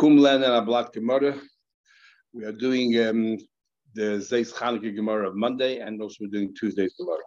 Kumlen 0.00 0.36
and 0.36 0.66
Ablat 0.66 0.94
Gemara. 0.94 1.38
We 2.32 2.44
are 2.46 2.52
doing 2.52 2.98
um, 3.06 3.36
the 3.92 4.16
Zeis 4.16 4.50
Chanukah 4.50 4.96
Gemara 4.96 5.28
of 5.28 5.36
Monday, 5.36 5.80
and 5.80 6.00
also 6.00 6.16
we're 6.20 6.30
doing 6.30 6.54
Tuesday's 6.58 6.94
Gemara. 6.94 7.18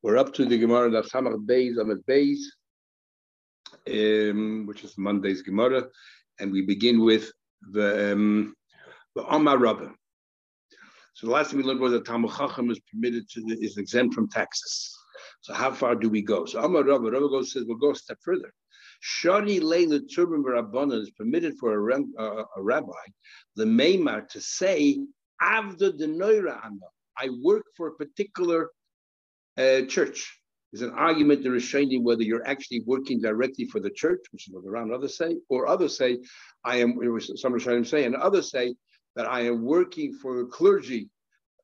We're 0.00 0.16
up 0.16 0.32
to 0.32 0.46
the 0.46 0.56
Gemara 0.56 0.88
that 0.92 1.04
Samach 1.04 1.44
Beis 1.44 1.76
Amad 1.76 2.02
Beis, 2.08 2.38
um, 3.86 4.64
which 4.64 4.82
is 4.82 4.96
Monday's 4.96 5.42
Gemara, 5.42 5.88
and 6.38 6.50
we 6.50 6.62
begin 6.62 7.04
with 7.04 7.30
the 7.70 8.14
um, 8.14 8.54
the 9.14 9.22
Amar 9.26 9.58
Rabbah. 9.58 9.90
So 11.12 11.26
the 11.26 11.34
last 11.34 11.50
thing 11.50 11.58
we 11.58 11.66
learned 11.66 11.80
was 11.80 11.92
that 11.92 12.06
Talmud 12.06 12.30
Chacham 12.34 12.70
is 12.70 12.80
permitted 12.90 13.28
to 13.28 13.40
is 13.60 13.76
exempt 13.76 14.14
from 14.14 14.30
taxes. 14.30 14.90
So 15.42 15.52
how 15.52 15.70
far 15.70 15.96
do 15.96 16.08
we 16.08 16.22
go? 16.22 16.46
So 16.46 16.62
Amar 16.62 16.82
Rabbah, 16.82 17.10
Rabbah 17.10 17.28
goes 17.28 17.52
says 17.52 17.64
we'll 17.66 17.76
go 17.76 17.90
a 17.90 17.94
step 17.94 18.16
further. 18.24 18.54
Shani 19.02 19.62
Leila 19.62 20.00
Turban 20.00 20.42
Rabbanan 20.42 21.00
is 21.00 21.10
permitted 21.10 21.54
for 21.58 21.90
a, 21.90 21.94
uh, 22.18 22.44
a 22.56 22.62
rabbi, 22.62 22.92
the 23.56 23.64
Maymar, 23.64 24.28
to 24.28 24.40
say, 24.40 24.98
Avda 25.42 25.96
de 25.96 26.06
Noira 26.06 26.60
I 27.16 27.28
work 27.42 27.64
for 27.76 27.88
a 27.88 27.94
particular 27.94 28.70
uh, 29.56 29.82
church. 29.82 30.40
There's 30.72 30.82
an 30.82 30.94
argument 30.94 31.44
is 31.44 31.62
showing 31.64 32.04
whether 32.04 32.22
you're 32.22 32.46
actually 32.46 32.82
working 32.86 33.20
directly 33.20 33.66
for 33.66 33.80
the 33.80 33.90
church, 33.90 34.20
which 34.30 34.46
is 34.46 34.54
what 34.54 34.64
around 34.64 34.92
others 34.92 35.16
say, 35.16 35.36
or 35.48 35.66
others 35.66 35.96
say, 35.96 36.18
I 36.64 36.76
am, 36.76 36.96
some 37.18 37.52
Rishonim 37.52 37.86
say, 37.86 38.04
and 38.04 38.14
others 38.14 38.50
say 38.50 38.74
that 39.16 39.26
I 39.26 39.40
am 39.40 39.64
working 39.64 40.12
for 40.12 40.38
the 40.38 40.44
clergy. 40.44 41.08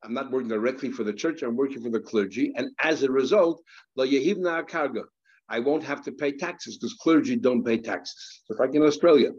I'm 0.02 0.12
not 0.12 0.30
working 0.32 0.48
directly 0.48 0.90
for 0.90 1.04
the 1.04 1.12
church, 1.12 1.42
I'm 1.42 1.56
working 1.56 1.82
for 1.82 1.90
the 1.90 2.00
clergy. 2.00 2.52
And 2.56 2.70
as 2.80 3.02
a 3.02 3.10
result, 3.10 3.62
La 3.94 4.04
Yehivna 4.04 4.68
Karga, 4.68 5.04
I 5.48 5.60
won't 5.60 5.84
have 5.84 6.02
to 6.04 6.12
pay 6.12 6.32
taxes 6.32 6.76
because 6.76 6.94
clergy 6.94 7.36
don't 7.36 7.64
pay 7.64 7.78
taxes. 7.78 8.42
Just 8.48 8.60
like 8.60 8.74
in 8.74 8.82
Australia. 8.82 9.30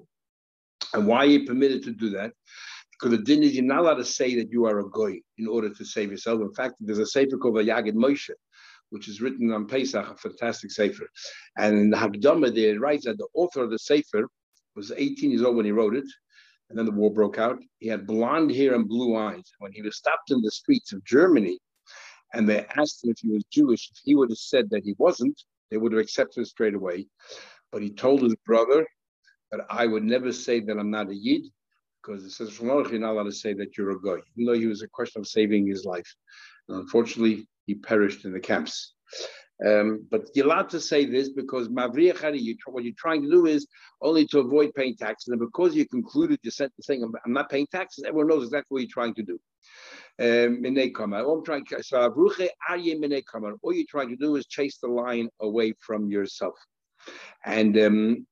And 0.94 1.06
why 1.06 1.18
are 1.20 1.26
you 1.26 1.46
permitted 1.46 1.84
to 1.84 1.92
do 1.92 2.12
that? 2.12 2.32
Because 2.92 3.18
the 3.18 3.24
din 3.24 3.44
is 3.44 3.56
you're 3.56 3.66
not 3.66 3.80
allowed 3.80 3.96
to 3.96 4.06
say 4.06 4.36
that 4.36 4.50
you 4.52 4.66
are 4.66 4.80
a 4.80 4.90
goy 4.90 5.20
in 5.38 5.48
order 5.48 5.70
to 5.70 5.86
save 5.86 6.12
yourself. 6.12 6.42
In 6.42 6.54
fact, 6.54 6.76
there's 6.80 6.98
a 6.98 7.06
sefer 7.06 7.38
called 7.38 7.56
Yagid 7.56 7.94
Moshe, 7.94 8.32
which 8.90 9.08
is 9.08 9.22
written 9.22 9.52
on 9.52 9.68
Pesach, 9.68 10.10
a 10.10 10.16
fantastic 10.16 10.72
sefer. 10.72 11.08
And 11.58 11.78
in 11.78 11.90
the 11.90 11.98
Hagdama, 11.98 12.56
there 12.56 12.74
it 12.74 12.80
writes 12.80 13.06
that 13.06 13.18
the 13.18 13.28
author 13.34 13.64
of 13.64 13.70
the 13.70 13.80
sefer 13.80 14.28
was 14.76 14.92
18 14.96 15.30
years 15.30 15.44
old 15.44 15.58
when 15.58 15.66
he 15.66 15.72
wrote 15.72 15.96
it. 15.96 16.08
And 16.70 16.78
then 16.78 16.86
the 16.86 16.92
war 16.92 17.14
broke 17.14 17.38
out. 17.38 17.60
He 17.80 17.88
had 17.88 18.08
blonde 18.08 18.52
hair 18.52 18.76
and 18.76 18.88
blue 18.88 19.16
eyes. 19.16 19.52
When 19.60 19.72
he 19.72 19.82
was 19.82 19.98
stopped 19.98 20.32
in 20.32 20.42
the 20.42 20.52
streets 20.52 20.92
of 20.92 21.04
Germany, 21.06 21.60
and 22.34 22.48
they 22.48 22.66
asked 22.76 23.04
him 23.04 23.12
if 23.12 23.20
he 23.20 23.30
was 23.30 23.44
Jewish, 23.52 23.90
if 23.92 23.98
he 24.04 24.16
would 24.16 24.30
have 24.30 24.38
said 24.38 24.70
that 24.72 24.84
he 24.84 24.96
wasn't, 24.98 25.42
they 25.70 25.78
would 25.78 25.92
have 25.92 26.02
accepted 26.02 26.42
it 26.42 26.48
straight 26.48 26.76
away. 26.76 27.08
But 27.72 27.82
he 27.82 27.92
told 27.92 28.22
his 28.22 28.36
brother 28.46 28.86
that 29.52 29.62
I 29.70 29.86
would 29.86 30.04
never 30.04 30.32
say 30.32 30.60
that 30.62 30.78
I'm 30.78 30.92
not 30.92 31.10
a 31.10 31.16
Yid, 31.16 31.44
because 32.02 32.24
it 32.24 32.32
says 32.32 32.52
from 32.52 32.68
you're 32.68 33.00
not 33.00 33.12
allowed 33.12 33.24
to 33.24 33.32
say 33.32 33.54
that 33.54 33.78
you're 33.78 33.92
a 33.92 34.02
guy, 34.02 34.22
even 34.36 34.46
though 34.46 34.60
he 34.60 34.68
was 34.68 34.82
a 34.82 34.88
question 34.88 35.22
of 35.22 35.28
saving 35.28 35.68
his 35.68 35.86
life. 35.86 36.16
And 36.70 36.80
unfortunately, 36.80 37.48
he 37.66 37.76
perished 37.76 38.26
in 38.26 38.34
the 38.34 38.40
camps. 38.40 38.94
Um, 39.66 40.06
but 40.12 40.30
you're 40.36 40.46
allowed 40.46 40.70
to 40.70 40.80
say 40.80 41.06
this 41.06 41.30
because 41.30 41.68
Mavriachari, 41.68 42.40
you, 42.40 42.56
what 42.68 42.84
you're 42.84 42.94
trying 42.96 43.24
to 43.24 43.30
do 43.30 43.48
is 43.48 43.66
only 44.02 44.28
to 44.28 44.40
avoid 44.40 44.74
paying 44.76 44.96
taxes. 44.96 45.30
And 45.30 45.40
because 45.40 45.76
you 45.76 45.88
concluded 45.88 46.40
your 46.44 46.52
sentence 46.52 46.86
saying, 46.86 47.04
I'm, 47.04 47.12
I'm 47.26 47.34
not 47.34 47.50
paying 47.50 47.68
taxes, 47.72 48.04
everyone 48.08 48.28
knows 48.28 48.44
exactly 48.44 48.76
what 48.76 48.82
you're 48.82 48.90
trying 48.92 49.16
to 49.16 49.24
do. 49.24 49.40
Um, 50.20 50.64
all 50.66 51.38
I'm 51.38 51.46
trying 51.46 51.66
so 51.82 52.12
all 53.62 53.74
you're 53.74 53.86
trying 53.88 54.10
to 54.10 54.16
do 54.16 54.36
is 54.36 54.48
chase 54.48 54.78
the 54.80 54.88
lion 54.88 55.30
away 55.42 55.74
from 55.80 56.10
yourself. 56.10 56.56
And 57.46 57.78
um, 57.78 58.28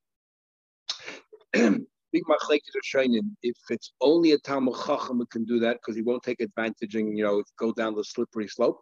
big 1.54 2.24
machlekes 2.24 2.76
are 2.76 2.84
shining. 2.84 3.38
If 3.44 3.58
it's 3.70 3.94
only 4.02 4.32
a 4.32 4.40
Talmud 4.40 4.76
Chacham 4.86 5.18
who 5.18 5.26
can 5.28 5.46
do 5.46 5.60
that 5.60 5.78
because 5.78 5.96
he 5.96 6.02
won't 6.02 6.24
take 6.24 6.42
advantage 6.42 6.96
and 6.96 7.18
you 7.18 7.24
know 7.24 7.44
go 7.58 7.72
down 7.72 7.96
the 7.96 8.04
slippery 8.04 8.48
slope, 8.48 8.82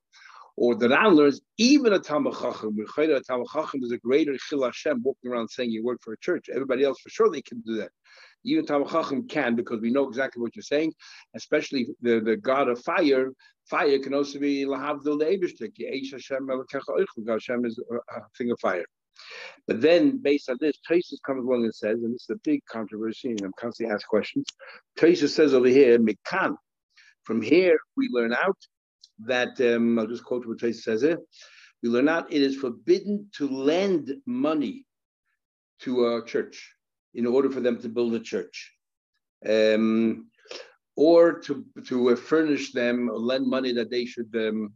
or 0.55 0.75
the 0.75 0.89
Ran 0.89 1.15
learns 1.15 1.41
even 1.57 1.93
a 1.93 1.99
Talmud 1.99 2.33
Chacham. 2.33 2.77
A 2.97 3.21
Talmud 3.21 3.47
Chacham 3.51 3.83
is 3.83 3.91
a 3.91 3.97
greater 3.97 4.37
Chil 4.37 4.63
Hashem 4.63 5.01
walking 5.03 5.31
around 5.31 5.49
saying 5.49 5.71
you 5.71 5.83
work 5.83 5.99
for 6.01 6.13
a 6.13 6.19
church. 6.19 6.47
Everybody 6.49 6.83
else 6.83 6.99
for 7.01 7.09
sure 7.09 7.29
they 7.29 7.41
can 7.41 7.61
do 7.61 7.77
that. 7.77 7.91
Even 8.45 8.65
Talmud 8.65 8.89
Chacham 8.89 9.27
can 9.27 9.55
because 9.55 9.79
we 9.79 9.91
know 9.91 10.07
exactly 10.07 10.41
what 10.41 10.55
you're 10.55 10.63
saying. 10.63 10.93
Especially 11.35 11.87
the, 12.01 12.19
the 12.19 12.35
God 12.37 12.69
of 12.69 12.81
fire. 12.81 13.31
Fire 13.69 13.99
can 13.99 14.13
also 14.13 14.39
be 14.39 14.65
Lahavdil 14.65 15.19
the 15.19 15.25
Eibishtik. 15.25 16.11
Hashem 16.11 16.49
Hashem 17.27 17.65
is 17.65 17.79
a 17.79 18.21
thing 18.37 18.51
of 18.51 18.59
fire. 18.59 18.85
But 19.67 19.79
then, 19.81 20.17
based 20.17 20.49
on 20.49 20.57
this, 20.59 20.75
Tosis 20.89 21.21
comes 21.25 21.45
along 21.45 21.63
and 21.63 21.73
says, 21.73 21.99
and 22.01 22.13
this 22.13 22.23
is 22.23 22.29
a 22.31 22.39
big 22.43 22.61
controversy, 22.65 23.29
and 23.29 23.41
I'm 23.41 23.53
constantly 23.57 23.93
asked 23.93 24.07
questions. 24.07 24.45
Tosis 24.97 25.29
says 25.29 25.53
over 25.53 25.67
here, 25.67 25.99
Mikan. 25.99 26.55
From 27.23 27.41
here, 27.41 27.77
we 27.95 28.09
learn 28.11 28.33
out 28.33 28.57
that 29.19 29.59
um, 29.61 29.97
I'll 29.97 30.07
just 30.07 30.25
quote 30.25 30.45
what 30.45 30.59
Tracy 30.59 30.81
says 30.81 31.01
here. 31.01 31.19
We 31.81 31.89
learn 31.89 32.09
out 32.09 32.31
it 32.31 32.41
is 32.41 32.55
forbidden 32.55 33.29
to 33.37 33.47
lend 33.47 34.13
money 34.25 34.85
to 35.81 36.15
a 36.15 36.25
church 36.25 36.73
in 37.13 37.25
order 37.25 37.49
for 37.49 37.59
them 37.59 37.79
to 37.81 37.89
build 37.89 38.13
a 38.13 38.19
church, 38.19 38.73
um, 39.47 40.29
or 40.95 41.39
to 41.39 41.65
to 41.85 42.15
furnish 42.15 42.71
them 42.71 43.09
or 43.09 43.17
lend 43.17 43.47
money 43.47 43.73
that 43.73 43.89
they 43.89 44.05
should 44.05 44.33
um, 44.35 44.73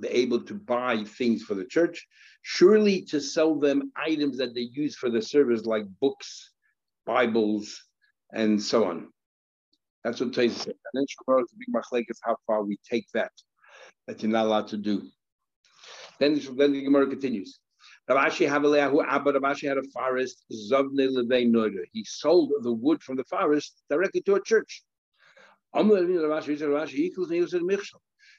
be 0.00 0.08
able 0.08 0.40
to 0.40 0.54
buy 0.54 1.04
things 1.04 1.42
for 1.42 1.54
the 1.54 1.64
church. 1.64 2.06
Surely 2.42 3.02
to 3.02 3.20
sell 3.20 3.54
them 3.54 3.92
items 3.96 4.38
that 4.38 4.54
they 4.54 4.68
use 4.72 4.96
for 4.96 5.10
the 5.10 5.22
service, 5.22 5.64
like 5.64 5.84
books, 6.00 6.50
Bibles, 7.06 7.80
and 8.32 8.60
so 8.60 8.84
on. 8.84 9.08
That's 10.02 10.20
what 10.20 10.32
Taisa 10.32 10.54
said. 10.54 10.74
And 10.92 10.94
then 10.94 11.06
Shemar 11.06 11.42
is 11.42 11.54
big 11.56 11.68
machlek 11.72 12.06
is 12.08 12.18
how 12.22 12.36
far 12.46 12.64
we 12.64 12.78
take 12.90 13.06
that, 13.14 13.30
that 14.06 14.22
you're 14.22 14.32
not 14.32 14.46
allowed 14.46 14.68
to 14.68 14.76
do. 14.76 15.08
Then, 16.18 16.40
then 16.56 16.72
the 16.72 16.82
Gemara 16.82 17.06
continues. 17.06 17.60
Ravashi 18.14 18.48
Havaleahu 18.48 19.04
Abba 19.06 19.32
Ravashi 19.32 19.68
had 19.68 19.78
a 19.78 19.82
forest, 19.94 20.44
Zavne 20.52 21.08
Levei 21.08 21.50
Noida. 21.50 21.84
He 21.92 22.04
sold 22.04 22.52
the 22.62 22.72
wood 22.72 23.02
from 23.02 23.16
the 23.16 23.24
forest 23.24 23.82
directly 23.88 24.20
to 24.22 24.34
a 24.34 24.42
church. 24.42 24.82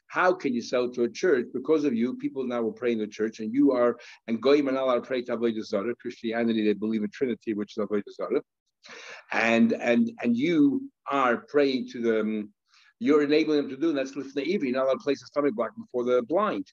How 0.06 0.32
can 0.32 0.54
you 0.54 0.62
sell 0.62 0.90
to 0.90 1.02
a 1.02 1.08
church? 1.08 1.46
Because 1.52 1.84
of 1.84 1.94
you, 1.94 2.16
people 2.16 2.46
now 2.46 2.62
will 2.62 2.72
pray 2.72 2.92
in 2.92 2.98
the 2.98 3.06
church, 3.06 3.40
and 3.40 3.52
you 3.52 3.72
are, 3.72 3.96
and 4.28 4.40
Goyim 4.40 4.68
allowed 4.68 4.94
to 4.94 5.00
pray 5.00 5.22
to 5.22 5.36
Avodah 5.36 5.64
Zarah. 5.64 5.94
Christianity, 5.96 6.64
they 6.64 6.74
believe 6.74 7.02
in 7.02 7.10
Trinity, 7.10 7.54
which 7.54 7.76
is 7.76 7.84
Avodah 7.84 8.02
Zarah 8.12 8.42
and 9.32 9.72
and 9.72 10.12
and 10.22 10.36
you 10.36 10.90
are 11.10 11.38
praying 11.48 11.88
to 11.88 12.00
them, 12.00 12.52
you're 12.98 13.22
enabling 13.22 13.58
them 13.58 13.70
to 13.70 13.76
do, 13.76 13.90
and 13.90 13.98
that's 13.98 14.12
lifnei. 14.12 14.46
You're 14.46 14.72
not 14.72 14.84
allowed 14.84 14.94
to 14.94 14.98
place 14.98 15.22
a 15.22 15.26
stomach 15.26 15.54
block 15.54 15.72
before 15.76 16.04
the 16.04 16.22
blind. 16.22 16.66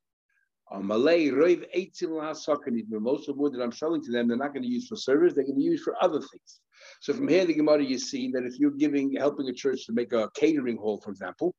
Malay 0.80 1.30
Most 1.30 2.02
of 2.02 2.10
the 2.10 3.34
wood 3.36 3.54
that 3.54 3.62
I'm 3.62 3.72
selling 3.72 4.04
to 4.04 4.12
them, 4.12 4.28
they're 4.28 4.38
not 4.38 4.54
going 4.54 4.64
to 4.64 4.70
use 4.70 4.88
for 4.88 4.96
service; 4.96 5.34
they're 5.34 5.44
going 5.44 5.58
to 5.58 5.64
use 5.64 5.84
for 5.84 5.96
other 6.02 6.20
things. 6.20 6.62
So 7.02 7.14
from 7.14 7.28
here, 7.28 7.46
the 7.46 7.54
Gemara, 7.54 7.84
you 7.84 7.98
see 7.98 8.32
that 8.32 8.44
if 8.44 8.60
you're 8.60 8.72
giving, 8.72 9.14
helping 9.14 9.50
a 9.50 9.54
church 9.54 9.86
to 9.86 9.94
make 9.94 10.14
a 10.14 10.30
catering 10.36 10.78
hall, 10.78 11.00
for 11.02 11.12
example, 11.12 11.54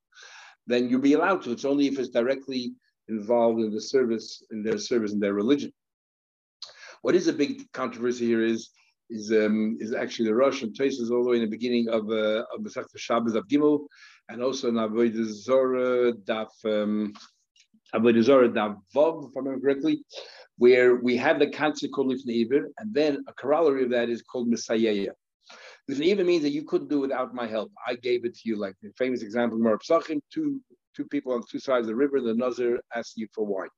then 0.67 0.89
you'll 0.89 1.01
be 1.01 1.15
allowed 1.15 1.43
to. 1.43 1.53
It's 1.53 1.65
only 1.65 1.89
if 1.89 1.99
it's 1.99 2.09
directly 2.09 2.73
involved 3.09 3.61
in 3.61 3.73
the 3.73 3.81
service, 3.81 4.43
in 4.51 4.63
their 4.63 4.79
service, 4.79 5.13
in 5.13 5.21
their 5.21 5.35
religion. 5.35 5.73
What 7.03 7.15
is 7.15 7.27
a 7.27 7.33
big 7.33 7.71
controversy 7.73 8.27
here 8.27 8.45
is 8.45 8.71
is 9.11 9.31
um, 9.33 9.77
is 9.81 9.93
actually 9.93 10.27
the 10.29 10.35
Russian 10.35 10.73
traces 10.73 11.11
all 11.11 11.25
the 11.25 11.31
way 11.31 11.37
in 11.37 11.43
the 11.43 11.57
beginning 11.57 11.89
of 11.89 12.09
uh, 12.09 12.45
of 12.53 12.61
Masech 12.61 12.87
Shabbos 12.97 13.35
of 13.35 13.47
Gimel, 13.49 13.87
and 14.29 14.43
also 14.43 14.69
in 14.69 14.75
Avodah 14.75 15.27
Zorah 15.27 16.13
Daf 16.13 16.53
um, 16.65 17.13
Avodah 17.95 18.23
Zorah 18.23 18.49
Daf 18.49 18.77
Vav, 18.95 19.29
if 19.29 19.37
I 19.37 19.41
remember 19.41 19.61
correctly, 19.61 20.05
where 20.59 20.97
we 20.97 21.17
have 21.17 21.39
the 21.39 21.51
concept 21.51 21.93
called 21.93 22.13
Lifnei 22.13 22.47
and 22.79 22.95
then 22.95 23.25
a 23.29 23.33
corollary 23.35 23.85
of 23.85 23.91
that 23.91 24.09
is 24.09 24.23
called 24.23 24.49
mesayeia. 24.49 25.11
Lifnei 25.91 26.25
means 26.25 26.43
that 26.43 26.53
you 26.53 26.65
couldn't 26.65 26.89
do 26.89 27.01
without 27.01 27.35
my 27.35 27.47
help. 27.47 27.71
I 27.87 27.97
gave 27.97 28.25
it 28.25 28.35
to 28.35 28.41
you, 28.45 28.57
like 28.57 28.75
the 28.83 28.91
famous 28.97 29.23
example, 29.23 29.59
Mar 29.59 29.79
Psachim, 29.79 30.21
two 30.33 30.61
two 30.95 31.05
people 31.07 31.33
on 31.33 31.43
two 31.51 31.59
sides 31.59 31.85
of 31.85 31.89
the 31.89 31.95
river, 31.95 32.21
the 32.21 32.35
Nazir 32.35 32.79
asked 32.95 33.17
you 33.17 33.27
for 33.35 33.45
wine. 33.47 33.69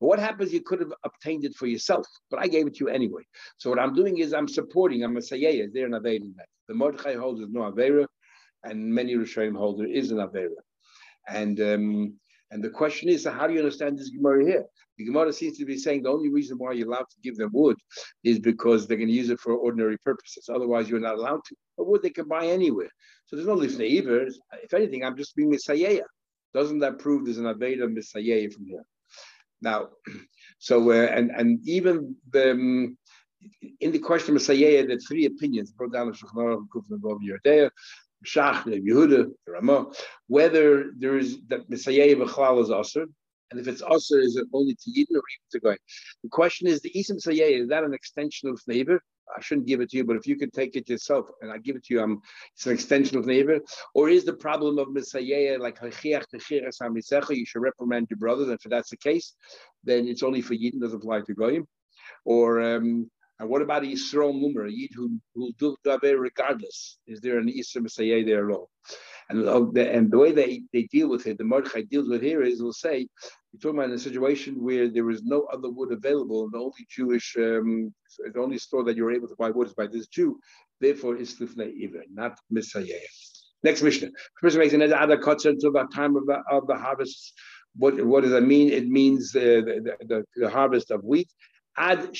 But 0.00 0.06
what 0.06 0.18
happens? 0.18 0.52
You 0.52 0.60
could 0.60 0.80
have 0.80 0.92
obtained 1.04 1.44
it 1.44 1.54
for 1.54 1.66
yourself, 1.66 2.06
but 2.30 2.40
I 2.40 2.46
gave 2.48 2.66
it 2.66 2.74
to 2.76 2.84
you 2.84 2.88
anyway. 2.88 3.22
So 3.58 3.70
what 3.70 3.78
I'm 3.78 3.94
doing 3.94 4.18
is 4.18 4.32
I'm 4.32 4.48
supporting. 4.48 5.02
I'm 5.02 5.16
a 5.16 5.20
sayeh. 5.20 5.68
They're 5.72 5.86
an 5.86 5.92
avera 5.92 6.34
that. 6.36 6.46
The 6.68 6.74
Mordechai 6.74 7.14
holds 7.14 7.40
is 7.40 7.48
no 7.50 7.60
avera, 7.60 8.06
and 8.64 8.92
many 8.92 9.14
Rishonim 9.14 9.56
hold 9.56 9.80
there 9.80 9.86
is 9.86 10.10
an 10.10 10.18
avera. 10.18 10.60
And 11.28 11.60
um, 11.60 12.14
and 12.50 12.62
the 12.62 12.70
question 12.70 13.08
is, 13.08 13.24
so 13.24 13.30
how 13.30 13.46
do 13.46 13.52
you 13.52 13.60
understand 13.60 13.98
this 13.98 14.08
Gemara 14.10 14.44
here? 14.44 14.64
The 14.96 15.04
Gemara 15.04 15.32
seems 15.32 15.58
to 15.58 15.64
be 15.64 15.76
saying 15.76 16.02
the 16.02 16.10
only 16.10 16.30
reason 16.30 16.56
why 16.58 16.72
you're 16.72 16.88
allowed 16.88 17.10
to 17.10 17.20
give 17.22 17.36
them 17.36 17.50
wood 17.52 17.76
is 18.24 18.38
because 18.38 18.86
they're 18.86 18.96
going 18.96 19.08
to 19.08 19.14
use 19.14 19.30
it 19.30 19.38
for 19.38 19.52
ordinary 19.54 19.98
purposes. 19.98 20.48
Otherwise, 20.52 20.88
you're 20.88 20.98
not 20.98 21.16
allowed 21.16 21.40
to. 21.46 21.56
But 21.76 21.86
wood 21.86 22.02
they 22.02 22.10
can 22.10 22.26
buy 22.26 22.46
anywhere. 22.46 22.88
So 23.26 23.36
there's 23.36 23.48
no 23.48 23.56
lifnei 23.56 23.88
either. 23.88 24.28
If 24.62 24.74
anything, 24.74 25.04
I'm 25.04 25.16
just 25.16 25.36
being 25.36 25.52
mesayeia. 25.52 26.02
Doesn't 26.54 26.78
that 26.78 26.98
prove 26.98 27.24
there's 27.24 27.38
an 27.38 27.44
Aveda 27.44 27.86
mesayeia 27.86 28.52
from 28.52 28.66
here? 28.66 28.84
Now, 29.60 29.88
so 30.58 30.90
uh, 30.90 31.06
and 31.06 31.30
and 31.30 31.60
even 31.68 32.16
the 32.32 32.52
um, 32.52 32.96
in 33.80 33.92
the 33.92 33.98
question 33.98 34.34
of 34.34 34.42
mesayeia, 34.42 34.86
there 34.86 34.96
are 34.96 35.00
three 35.00 35.26
opinions 35.26 35.70
brought 35.72 35.92
down 35.92 36.12
Shulchan 36.12 36.34
Aruch 36.34 36.66
Yoreh 36.90 37.42
Deah, 37.44 37.70
Shach, 38.26 38.64
Yehuda, 38.64 39.30
Ramah, 39.46 39.92
whether 40.26 40.90
there 40.96 41.18
is 41.18 41.38
that 41.48 41.70
mesayeia 41.70 42.16
Bechlal 42.16 42.62
is 42.62 42.68
Asr, 42.68 43.06
and 43.50 43.60
if 43.60 43.68
it's 43.68 43.82
Asr, 43.82 44.22
is 44.22 44.36
it 44.36 44.46
only 44.52 44.74
to 44.74 44.90
Yidden 44.90 45.16
or 45.16 45.22
even 45.22 45.48
to 45.52 45.60
Goy? 45.60 45.76
The 46.22 46.28
question 46.28 46.66
is, 46.66 46.80
the 46.80 46.90
Isim 46.90 47.16
mesayeia, 47.16 47.62
is 47.62 47.68
that 47.68 47.84
an 47.84 47.94
extension 47.94 48.48
of 48.48 48.60
neighbor? 48.66 49.00
I 49.36 49.40
shouldn't 49.40 49.66
give 49.66 49.80
it 49.80 49.90
to 49.90 49.96
you, 49.98 50.04
but 50.04 50.16
if 50.16 50.26
you 50.26 50.36
could 50.36 50.52
take 50.52 50.74
it 50.74 50.88
yourself 50.88 51.28
and 51.42 51.52
I 51.52 51.58
give 51.58 51.76
it 51.76 51.84
to 51.84 51.94
you, 51.94 52.02
um, 52.02 52.20
it's 52.54 52.66
an 52.66 52.72
extension 52.72 53.18
of 53.18 53.26
neighbor. 53.26 53.60
Or 53.94 54.08
is 54.08 54.24
the 54.24 54.32
problem 54.32 54.78
of 54.78 54.88
mesayeia 54.88 55.58
like 55.58 55.78
you 55.82 57.46
should 57.46 57.62
reprimand 57.62 58.06
your 58.10 58.18
brothers, 58.18 58.48
and 58.48 58.58
if 58.62 58.70
that's 58.70 58.90
the 58.90 58.96
case, 58.96 59.34
then 59.84 60.08
it's 60.08 60.22
only 60.22 60.42
for 60.42 60.54
Yidden, 60.54 60.80
doesn't 60.80 61.02
apply 61.02 61.20
to 61.20 61.34
Goyim. 61.34 61.66
Or 62.24 62.60
um, 62.62 63.10
and 63.38 63.48
what 63.48 63.62
about 63.62 63.82
Yisrael 63.82 64.34
Mumra, 64.34 64.68
a 64.68 64.72
Yid 64.72 64.90
who 64.94 65.18
will 65.36 65.52
do 65.58 65.76
Daber 65.84 66.18
regardless? 66.18 66.98
Is 67.06 67.20
there 67.20 67.38
an 67.38 67.48
Isra 67.48 67.82
mesayeia 67.82 68.26
there 68.26 68.50
at 68.50 68.56
all? 68.56 68.70
And, 69.30 69.46
the, 69.74 69.92
and 69.92 70.10
the 70.10 70.18
way 70.18 70.32
they, 70.32 70.62
they 70.72 70.84
deal 70.84 71.08
with 71.08 71.26
it, 71.26 71.38
the 71.38 71.44
Mordechai 71.44 71.82
deals 71.82 72.08
with 72.08 72.22
here 72.22 72.42
is, 72.42 72.62
will 72.62 72.72
say, 72.72 73.06
you're 73.52 73.60
talking 73.60 73.78
about 73.78 73.90
a 73.90 73.98
situation 73.98 74.62
where 74.62 74.88
there 74.88 75.08
is 75.10 75.22
no 75.22 75.42
other 75.52 75.70
wood 75.70 75.92
available, 75.92 76.44
and 76.44 76.52
the 76.52 76.58
only 76.58 76.86
Jewish, 76.90 77.36
um, 77.36 77.94
the 78.32 78.40
only 78.40 78.58
store 78.58 78.84
that 78.84 78.96
you're 78.96 79.12
able 79.12 79.28
to 79.28 79.36
buy 79.36 79.50
wood 79.50 79.68
is 79.68 79.74
by 79.74 79.86
this 79.86 80.06
Jew. 80.08 80.40
Therefore, 80.80 81.16
it's 81.16 81.34
Lifnei 81.34 81.84
Iver, 81.84 82.04
not 82.12 82.38
mesayeia. 82.52 83.00
Next 83.62 83.82
Mishnah. 83.82 84.10
First 84.40 84.56
makes 84.56 84.72
an 84.72 84.82
other 84.92 85.14
until 85.16 85.72
the 85.72 85.88
time 85.94 86.16
of 86.16 86.26
the, 86.26 86.42
of 86.50 86.66
the 86.66 86.76
harvest. 86.76 87.34
What, 87.76 88.00
what 88.04 88.22
does 88.22 88.32
that 88.32 88.42
mean? 88.42 88.70
It 88.70 88.88
means 88.88 89.34
uh, 89.34 89.40
the, 89.40 89.96
the, 90.00 90.24
the, 90.36 90.50
harvest 90.50 90.90
of 90.90 91.04
wheat. 91.04 91.28
Ad 91.78 92.10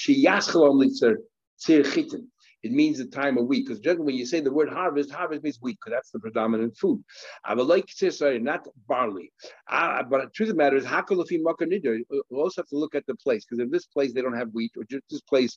it 2.63 2.73
means 2.73 2.99
the 2.99 3.07
time 3.07 3.39
of 3.39 3.47
wheat. 3.47 3.67
Because 3.67 3.81
generally, 3.81 4.07
when 4.07 4.15
you 4.17 4.27
say 4.27 4.41
the 4.41 4.53
word 4.53 4.69
harvest, 4.69 5.11
harvest 5.13 5.43
means 5.43 5.59
wheat, 5.61 5.79
because 5.81 5.97
that's 5.97 6.11
the 6.11 6.19
predominant 6.19 6.77
food. 6.77 7.03
I 7.45 7.55
would 7.55 7.67
like 7.67 7.87
to 7.87 8.11
say, 8.11 8.39
not 8.39 8.67
barley. 8.89 9.33
Uh, 9.71 10.03
but 10.03 10.23
the 10.23 10.31
truth 10.31 10.51
of 10.51 10.57
the 10.57 10.63
matter 10.63 10.77
is, 10.77 10.85
we 10.85 12.37
also 12.37 12.63
have 12.63 12.69
to 12.69 12.77
look 12.77 12.95
at 12.95 13.07
the 13.07 13.15
place, 13.17 13.45
because 13.45 13.63
in 13.63 13.71
this 13.71 13.87
place 13.87 14.13
they 14.13 14.23
don't 14.23 14.37
have 14.37 14.51
wheat, 14.53 14.73
or 14.77 14.85
just 14.85 15.05
this 15.11 15.21
place, 15.21 15.57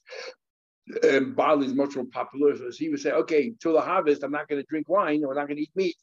um, 1.09 1.33
barley 1.33 1.67
is 1.67 1.73
much 1.73 1.95
more 1.95 2.05
popular. 2.05 2.55
So 2.55 2.69
he 2.71 2.89
would 2.89 2.99
say, 2.99 3.11
okay, 3.11 3.53
till 3.61 3.73
the 3.73 3.81
harvest, 3.81 4.23
I'm 4.23 4.31
not 4.31 4.47
going 4.47 4.61
to 4.61 4.67
drink 4.67 4.87
wine, 4.89 5.23
or 5.23 5.31
I'm 5.31 5.37
not 5.37 5.47
going 5.47 5.57
to 5.57 5.63
eat 5.63 5.71
meat. 5.75 5.95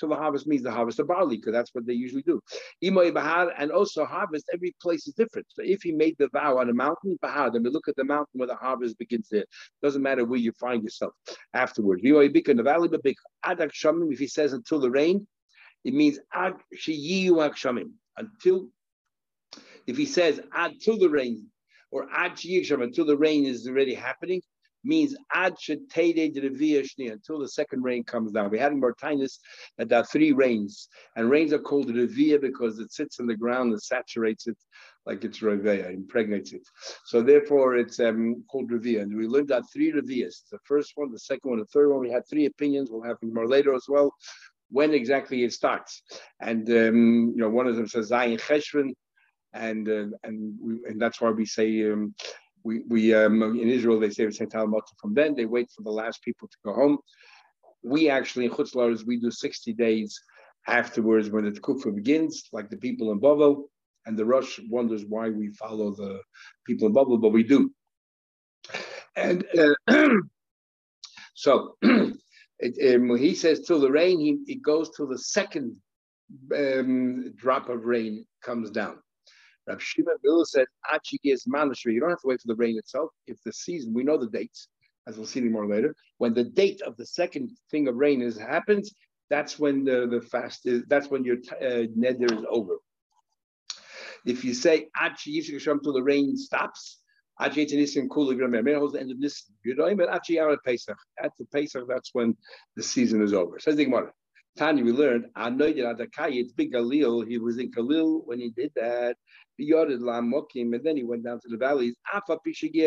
So 0.00 0.08
the 0.08 0.16
harvest 0.16 0.46
means 0.46 0.62
the 0.62 0.70
harvest 0.70 0.98
of 0.98 1.08
barley, 1.08 1.36
because 1.36 1.52
that's 1.52 1.74
what 1.74 1.84
they 1.86 1.92
usually 1.92 2.22
do. 2.22 2.40
And 2.82 3.70
also 3.70 4.06
harvest, 4.06 4.46
every 4.54 4.74
place 4.80 5.06
is 5.06 5.12
different. 5.12 5.46
So 5.50 5.62
if 5.62 5.82
he 5.82 5.92
made 5.92 6.16
the 6.18 6.28
vow 6.32 6.56
on 6.58 6.70
a 6.70 6.72
mountain, 6.72 7.18
Bahar, 7.20 7.50
then 7.50 7.62
we 7.62 7.68
look 7.68 7.86
at 7.86 7.96
the 7.96 8.04
mountain 8.04 8.38
where 8.38 8.48
the 8.48 8.56
harvest 8.56 8.96
begins 8.98 9.28
there. 9.30 9.44
Doesn't 9.82 10.00
matter 10.00 10.24
where 10.24 10.38
you 10.38 10.52
find 10.52 10.82
yourself 10.82 11.12
afterwards. 11.52 12.02
In 12.02 12.12
the 12.12 12.62
valley, 12.62 12.88
Adak 12.88 13.72
Shamim, 13.72 14.10
if 14.10 14.18
he 14.18 14.26
says 14.26 14.54
until 14.54 14.80
the 14.80 14.90
rain, 14.90 15.26
it 15.84 15.92
means 15.92 16.18
Ad 16.32 16.54
Shiyu. 16.74 17.42
Until, 18.16 18.70
if 19.86 19.96
he 19.98 20.06
says 20.06 20.40
until 20.54 20.98
the 20.98 21.10
rain, 21.10 21.46
or 21.90 22.08
until 22.10 23.04
the 23.04 23.16
rain 23.18 23.44
is 23.44 23.68
already 23.68 23.94
happening, 23.94 24.40
means 24.84 25.16
ad 25.34 25.54
until 25.68 27.38
the 27.38 27.48
second 27.48 27.82
rain 27.82 28.04
comes 28.04 28.32
down. 28.32 28.50
We 28.50 28.58
had 28.58 28.72
in 28.72 28.80
Martinus 28.80 29.40
that 29.78 29.88
there 29.88 30.00
are 30.00 30.04
three 30.04 30.32
rains, 30.32 30.88
and 31.16 31.30
rains 31.30 31.52
are 31.52 31.58
called 31.58 31.88
revia 31.88 32.40
because 32.40 32.78
it 32.78 32.92
sits 32.92 33.18
in 33.18 33.26
the 33.26 33.36
ground 33.36 33.72
and 33.72 33.82
saturates 33.82 34.46
it 34.46 34.56
like 35.06 35.24
it's 35.24 35.40
revia, 35.40 35.92
impregnates 35.92 36.52
it. 36.52 36.62
So 37.04 37.22
therefore, 37.22 37.76
it's 37.76 38.00
um, 38.00 38.44
called 38.50 38.70
revia. 38.70 39.02
And 39.02 39.16
we 39.16 39.26
learned 39.26 39.48
that 39.48 39.64
three 39.72 39.92
revias: 39.92 40.42
the 40.50 40.58
first 40.64 40.92
one, 40.94 41.10
the 41.10 41.18
second 41.18 41.50
one, 41.50 41.58
the 41.58 41.64
third 41.66 41.90
one. 41.90 42.00
We 42.00 42.10
had 42.10 42.28
three 42.28 42.46
opinions. 42.46 42.90
We'll 42.90 43.02
have 43.02 43.16
more 43.22 43.48
later 43.48 43.74
as 43.74 43.86
well. 43.88 44.14
When 44.70 44.94
exactly 44.94 45.42
it 45.42 45.52
starts, 45.52 46.02
and 46.40 46.68
um, 46.70 47.32
you 47.34 47.38
know, 47.38 47.50
one 47.50 47.66
of 47.66 47.76
them 47.76 47.88
says 47.88 48.10
Zayin 48.10 48.40
Cheshvan, 48.40 48.92
and 49.52 49.88
uh, 49.88 50.16
and 50.22 50.54
we, 50.60 50.74
and 50.86 51.00
that's 51.00 51.20
why 51.20 51.30
we 51.30 51.44
say 51.44 51.90
um, 51.90 52.14
we, 52.64 52.82
we 52.88 53.14
um, 53.14 53.42
in 53.42 53.68
Israel 53.68 53.98
they 53.98 54.10
say 54.10 54.28
from 54.30 55.14
then 55.14 55.34
they 55.34 55.46
wait 55.46 55.70
for 55.74 55.82
the 55.82 55.90
last 55.90 56.22
people 56.22 56.48
to 56.48 56.56
go 56.64 56.74
home. 56.74 56.98
We 57.82 58.10
actually 58.10 58.46
in 58.46 58.50
Chutz 58.50 58.74
Laaretz 58.74 59.06
we 59.06 59.18
do 59.18 59.30
60 59.30 59.72
days 59.74 60.20
afterwards 60.66 61.30
when 61.30 61.44
the 61.44 61.58
Kufa 61.60 61.90
begins, 61.90 62.48
like 62.52 62.70
the 62.70 62.76
people 62.76 63.12
in 63.12 63.20
Bavel, 63.20 63.64
and 64.06 64.18
the 64.18 64.24
Rosh 64.24 64.58
wonders 64.68 65.04
why 65.06 65.30
we 65.30 65.48
follow 65.52 65.94
the 65.94 66.20
people 66.66 66.86
in 66.88 66.94
Bavel, 66.94 67.20
but 67.20 67.30
we 67.30 67.42
do. 67.42 67.72
And 69.16 69.44
uh, 69.58 70.08
so 71.34 71.76
it, 71.82 72.94
um, 72.94 73.16
he 73.16 73.34
says 73.34 73.60
till 73.60 73.80
the 73.80 73.90
rain, 73.90 74.20
he 74.20 74.52
it 74.52 74.62
goes 74.62 74.90
till 74.96 75.08
the 75.08 75.18
second 75.18 75.76
um, 76.56 77.32
drop 77.36 77.68
of 77.68 77.84
rain 77.84 78.26
comes 78.42 78.70
down. 78.70 78.98
Rav 79.70 79.82
Shimon 79.82 80.16
Bill 80.22 80.44
said, 80.44 80.66
Achigis 80.92 81.46
Manashri. 81.48 81.92
You 81.94 82.00
don't 82.00 82.10
have 82.10 82.20
to 82.20 82.28
wait 82.28 82.40
for 82.40 82.48
the 82.48 82.56
rain 82.56 82.76
itself. 82.76 83.10
If 83.26 83.38
the 83.44 83.52
season, 83.52 83.94
we 83.94 84.02
know 84.02 84.18
the 84.18 84.28
dates, 84.28 84.68
as 85.06 85.16
we'll 85.16 85.26
see 85.26 85.40
more 85.40 85.66
later. 85.66 85.94
When 86.18 86.34
the 86.34 86.44
date 86.44 86.82
of 86.82 86.96
the 86.96 87.06
second 87.06 87.50
thing 87.70 87.88
of 87.88 87.96
rain 87.96 88.20
is 88.20 88.36
happens, 88.38 88.92
that's 89.28 89.58
when 89.58 89.84
the, 89.84 90.08
the 90.08 90.20
fast 90.20 90.66
is, 90.66 90.82
that's 90.88 91.08
when 91.08 91.24
your 91.24 91.36
uh, 91.60 91.86
neder 91.96 92.32
is 92.36 92.44
over. 92.48 92.78
If 94.26 94.44
you 94.44 94.54
say 94.54 94.88
Achi 95.00 95.40
Yishik 95.40 95.82
till 95.82 95.92
the 95.92 96.02
rain 96.02 96.36
stops, 96.36 96.98
Achi 97.40 97.64
Nisim 97.66 98.08
Kula 98.08 98.78
holds 98.78 98.92
the 98.92 99.00
end 99.00 99.12
of 99.12 99.20
this 99.20 99.44
Yudoim, 99.66 99.96
but 99.96 100.12
Achi 100.14 100.38
Pesach. 100.66 100.98
At 101.22 101.32
the 101.38 101.46
Pesach, 101.46 101.84
that's 101.88 102.10
when 102.12 102.36
the 102.76 102.82
season 102.82 103.22
is 103.22 103.32
over. 103.32 103.58
Says 103.58 103.76
the 103.76 103.84
Gemara. 103.84 104.12
Tanya, 104.56 104.84
we 104.84 104.92
learned, 104.92 105.26
I 105.36 105.50
know 105.50 105.72
that 105.72 106.08
it's 106.16 106.52
big 106.52 106.72
Galil. 106.72 107.26
He 107.26 107.38
was 107.38 107.58
in 107.58 107.70
Galil 107.70 108.26
when 108.26 108.40
he 108.40 108.50
did 108.50 108.72
that. 108.76 109.16
And 109.58 110.84
then 110.84 110.96
he 110.96 111.04
went 111.04 111.24
down 111.24 111.40
to 111.40 111.48
the 111.48 111.56
valleys. 111.56 111.94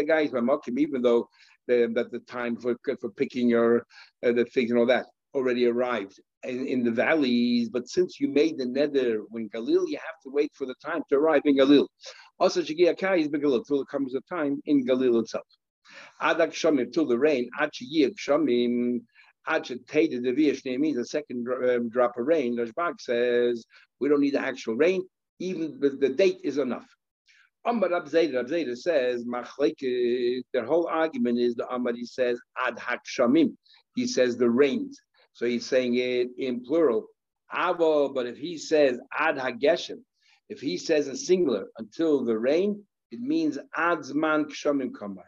Guys 0.08 0.30
even 0.78 1.02
though 1.02 1.30
the, 1.68 1.92
that 1.94 2.12
the 2.12 2.20
time 2.28 2.56
for 2.58 2.76
for 3.00 3.10
picking 3.12 3.48
your 3.48 3.86
uh, 4.26 4.32
the 4.32 4.46
figs 4.48 4.72
and 4.72 4.80
all 4.80 4.86
that 4.88 5.06
already 5.34 5.68
arrived 5.68 6.20
in, 6.44 6.68
in, 6.68 6.84
the 6.84 6.92
valleys. 6.92 7.70
But 7.70 7.88
since 7.88 8.20
you 8.20 8.28
made 8.28 8.58
the 8.58 8.66
neder 8.66 9.22
when 9.30 9.50
Galil, 9.50 9.88
you 9.88 9.98
have 9.98 10.20
to 10.24 10.30
wait 10.30 10.52
for 10.54 10.66
the 10.66 10.76
time 10.84 11.02
to 11.10 11.16
arrive 11.16 11.42
in 11.46 11.58
Galil. 11.58 11.88
Also, 12.40 12.62
Shagia 12.62 12.98
Kai 12.98 13.18
is 13.18 13.28
Galil 13.30 13.66
till 13.66 13.82
it 13.82 13.88
comes 13.88 14.14
a 14.16 14.22
time 14.22 14.62
in 14.66 14.86
Galil 14.86 15.22
itself. 15.22 15.46
Adak 16.22 16.52
Shamim 16.52 16.92
till 16.92 17.06
the 17.06 17.18
rain. 17.18 17.50
Achiyik 17.60 18.16
Shamim 18.18 19.00
agitated 19.00 19.12
the 19.48 21.06
second 21.08 21.48
um, 21.48 21.90
drop 21.90 22.18
of 22.18 22.26
rain. 22.28 22.58
Rashbag 22.58 23.00
says 23.00 23.66
we 24.00 24.10
don't 24.10 24.22
need 24.22 24.34
the 24.34 24.40
actual 24.40 24.76
rain, 24.76 25.04
even 25.40 25.80
with 25.80 26.00
the 26.00 26.10
date 26.10 26.40
is 26.44 26.58
enough. 26.58 26.88
Amar 27.66 27.90
Abzeda, 27.90 28.44
Abzeda 28.44 28.78
says, 28.78 29.26
their 30.52 30.66
whole 30.66 30.88
argument 30.88 31.40
is 31.40 31.56
the 31.56 31.68
Amar, 31.70 31.94
he 31.94 32.06
says, 32.06 32.40
ad 32.58 32.78
hakshamim. 32.78 33.56
He 33.96 34.06
says 34.06 34.38
the 34.38 34.50
rains. 34.50 35.00
So 35.34 35.46
he's 35.46 35.66
saying 35.66 35.96
it 35.96 36.30
in 36.38 36.64
plural. 36.64 37.08
Avo, 37.54 38.14
but 38.14 38.26
if 38.26 38.38
he 38.38 38.58
says 38.58 39.00
ad 39.18 39.38
hageshem, 39.38 40.02
if 40.50 40.60
he 40.60 40.78
says 40.78 41.08
a 41.08 41.16
singular 41.16 41.68
until 41.78 42.26
the 42.26 42.38
rain, 42.38 42.84
it 43.12 43.22
means 43.22 43.58
adsman 43.78 44.46
kshamim 44.46 44.92
by. 45.16 45.22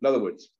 In 0.00 0.06
other 0.06 0.18
words, 0.18 0.50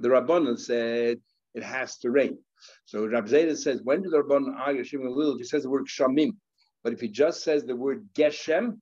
the 0.00 0.08
Rabbanon 0.08 0.58
said 0.58 1.20
it 1.54 1.62
has 1.62 1.98
to 1.98 2.10
rain. 2.10 2.38
So 2.84 3.06
Rab 3.06 3.26
Zayda 3.26 3.56
says, 3.56 3.80
when 3.82 4.02
did 4.02 4.12
Rabban 4.12 4.54
argue 4.56 4.84
Shimon 4.84 5.14
If 5.16 5.38
he 5.38 5.44
says 5.44 5.62
the 5.62 5.70
word 5.70 5.86
shamim, 5.86 6.32
but 6.82 6.92
if 6.92 7.00
he 7.00 7.08
just 7.08 7.42
says 7.42 7.64
the 7.64 7.76
word 7.76 8.08
geshem, 8.16 8.78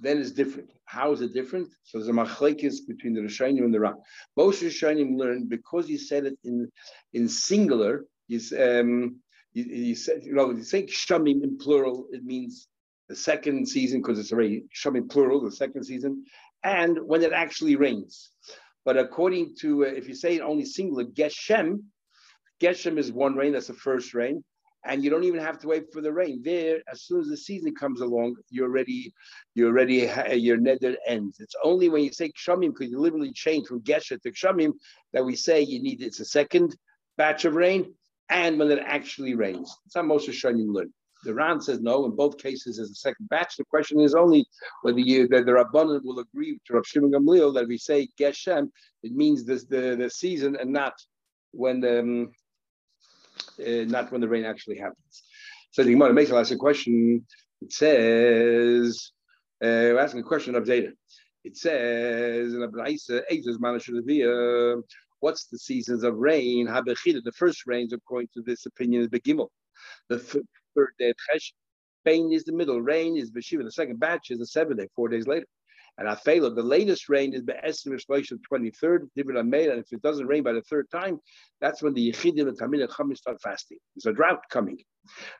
then 0.00 0.18
it's 0.18 0.32
different. 0.32 0.70
How 0.84 1.12
is 1.12 1.20
it 1.20 1.32
different? 1.32 1.68
So 1.84 1.98
there's 1.98 2.08
a 2.08 2.12
machlekes 2.12 2.86
between 2.86 3.14
the 3.14 3.20
Rishonim 3.20 3.64
and 3.64 3.72
the 3.72 3.80
Ram. 3.80 3.96
Most 4.36 4.62
Rishonim 4.62 5.16
learned 5.16 5.48
because 5.48 5.86
he 5.86 5.96
said 5.96 6.26
it 6.26 6.38
in 6.44 6.70
in 7.12 7.28
singular. 7.28 8.04
He's 8.26 8.52
um, 8.52 9.20
he, 9.52 9.62
he 9.62 9.94
said 9.94 10.24
you 10.24 10.34
know 10.34 10.50
you 10.50 10.64
say 10.64 10.84
shamim 10.84 11.42
in 11.42 11.58
plural, 11.58 12.06
it 12.10 12.24
means 12.24 12.68
the 13.08 13.16
second 13.16 13.68
season 13.68 14.00
because 14.00 14.18
it's 14.18 14.32
already 14.32 14.64
shamim 14.74 15.08
plural, 15.08 15.40
the 15.40 15.52
second 15.52 15.84
season, 15.84 16.24
and 16.62 16.98
when 17.06 17.22
it 17.22 17.32
actually 17.32 17.76
rains. 17.76 18.30
But 18.84 18.98
according 18.98 19.56
to, 19.60 19.86
uh, 19.86 19.88
if 19.88 20.08
you 20.08 20.14
say 20.14 20.36
it 20.36 20.40
only 20.40 20.64
singular, 20.64 21.04
Geshem, 21.04 21.82
Geshem 22.60 22.98
is 22.98 23.12
one 23.12 23.34
rain, 23.34 23.52
that's 23.52 23.68
the 23.68 23.74
first 23.74 24.14
rain. 24.14 24.44
And 24.86 25.02
you 25.02 25.08
don't 25.08 25.24
even 25.24 25.40
have 25.40 25.58
to 25.60 25.68
wait 25.68 25.90
for 25.90 26.02
the 26.02 26.12
rain. 26.12 26.42
There, 26.44 26.80
as 26.92 27.04
soon 27.04 27.20
as 27.20 27.28
the 27.28 27.38
season 27.38 27.74
comes 27.74 28.02
along, 28.02 28.36
you're 28.50 28.68
ready, 28.68 29.14
you're 29.54 29.72
ready, 29.72 30.10
your 30.34 30.58
neder 30.58 30.96
ends. 31.06 31.40
It's 31.40 31.54
only 31.64 31.88
when 31.88 32.04
you 32.04 32.12
say 32.12 32.30
Kshamim, 32.32 32.74
because 32.74 32.90
you 32.90 32.98
literally 32.98 33.32
change 33.32 33.66
from 33.66 33.80
Geshem 33.80 34.20
to 34.20 34.30
Kshamim, 34.30 34.72
that 35.14 35.24
we 35.24 35.36
say 35.36 35.62
you 35.62 35.82
need, 35.82 36.02
it's 36.02 36.20
a 36.20 36.24
second 36.26 36.76
batch 37.16 37.46
of 37.46 37.54
rain, 37.54 37.94
and 38.28 38.58
when 38.58 38.70
it 38.70 38.78
actually 38.84 39.34
rains. 39.34 39.74
That's 39.84 39.94
how 39.94 40.02
most 40.02 40.28
of 40.28 40.34
Shanim 40.34 40.74
learn. 40.74 40.92
The 41.24 41.34
Ran 41.34 41.60
says 41.60 41.80
no. 41.80 42.04
In 42.04 42.14
both 42.14 42.38
cases, 42.38 42.78
as 42.78 42.90
a 42.90 42.94
second 42.94 43.28
batch. 43.28 43.56
The 43.56 43.64
question 43.64 44.00
is 44.00 44.14
only 44.14 44.46
whether 44.82 45.00
you, 45.00 45.26
that 45.28 45.46
the 45.46 45.52
Rabbanan 45.52 46.00
will 46.04 46.20
agree 46.20 46.58
to 46.66 46.74
Rav 46.74 46.86
Shimon 46.86 47.12
Gamliel 47.12 47.54
that 47.54 47.64
if 47.64 47.68
we 47.68 47.78
say 47.78 48.08
Geshem, 48.18 48.70
it 49.02 49.12
means 49.12 49.44
this, 49.44 49.64
the 49.64 49.96
the 49.96 50.10
season 50.10 50.56
and 50.60 50.72
not 50.72 50.94
when 51.52 51.80
the 51.80 52.00
um, 52.00 52.32
uh, 53.60 53.84
not 53.86 54.10
when 54.12 54.20
the 54.20 54.28
rain 54.28 54.44
actually 54.44 54.78
happens. 54.78 55.22
So 55.70 55.82
the 55.82 55.92
Gemara 55.92 56.12
makes 56.12 56.30
a 56.30 56.34
last 56.34 56.56
question. 56.58 57.26
It 57.62 57.72
says, 57.72 59.10
uh, 59.62 59.90
we're 59.92 59.98
asking 59.98 60.20
a 60.20 60.24
question 60.24 60.54
of 60.54 60.66
data. 60.66 60.92
It 61.44 61.56
says 61.56 62.54
in 62.54 62.60
Abraisa, 62.60 63.22
what's 65.20 65.46
the 65.46 65.58
seasons 65.58 66.02
of 66.04 66.16
rain? 66.16 66.66
The 66.66 67.32
first 67.34 67.66
rains, 67.66 67.92
according 67.92 68.28
to 68.34 68.42
this 68.42 68.66
opinion, 68.66 69.02
is 69.02 69.08
Begimel. 69.08 69.48
The 70.08 70.44
third 70.74 70.94
day 70.98 71.10
of 71.10 71.16
Chesh. 71.30 71.52
Rain 72.04 72.32
is 72.32 72.44
the 72.44 72.52
middle. 72.52 72.80
Rain 72.80 73.16
is 73.16 73.30
Beshiva. 73.30 73.64
The 73.64 73.72
second 73.72 73.98
batch 73.98 74.30
is 74.30 74.38
the 74.38 74.46
seventh 74.46 74.78
day, 74.78 74.88
four 74.94 75.08
days 75.08 75.26
later. 75.26 75.46
And 75.96 76.08
Afela, 76.08 76.54
the 76.54 76.62
latest 76.62 77.08
rain 77.08 77.32
is 77.34 77.42
Be'esim 77.42 77.92
Rishlosh, 77.92 78.28
the 78.28 78.38
23rd, 78.50 79.08
Divin 79.16 79.38
and 79.38 79.54
if 79.54 79.92
it 79.92 80.02
doesn't 80.02 80.26
rain 80.26 80.42
by 80.42 80.52
the 80.52 80.62
third 80.62 80.90
time, 80.90 81.20
that's 81.60 81.82
when 81.82 81.94
the 81.94 82.10
Yechidim 82.10 82.48
and 82.48 82.58
Tamid 82.58 82.82
and 82.82 83.16
start 83.16 83.40
fasting. 83.40 83.78
There's 83.94 84.12
a 84.12 84.16
drought 84.16 84.42
coming. 84.50 84.78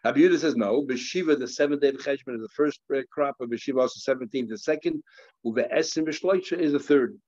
Rabbi 0.05 0.37
says 0.37 0.55
no. 0.55 0.85
Beshiva, 0.85 1.37
the 1.37 1.49
seventh 1.49 1.83
day 1.83 1.89
of 1.89 1.97
Cheshvan, 1.97 2.37
is 2.37 2.41
the 2.41 2.49
first 2.55 2.81
uh, 2.95 3.01
crop, 3.11 3.35
of 3.41 3.51
Beshiva 3.51 3.81
also 3.81 4.15
17th, 4.15 4.49
the 4.49 4.59
second. 4.59 5.03
Uve'esim 5.45 6.07
Rishlosh 6.07 6.53
is 6.53 6.73
the 6.73 6.79
third. 6.79 7.19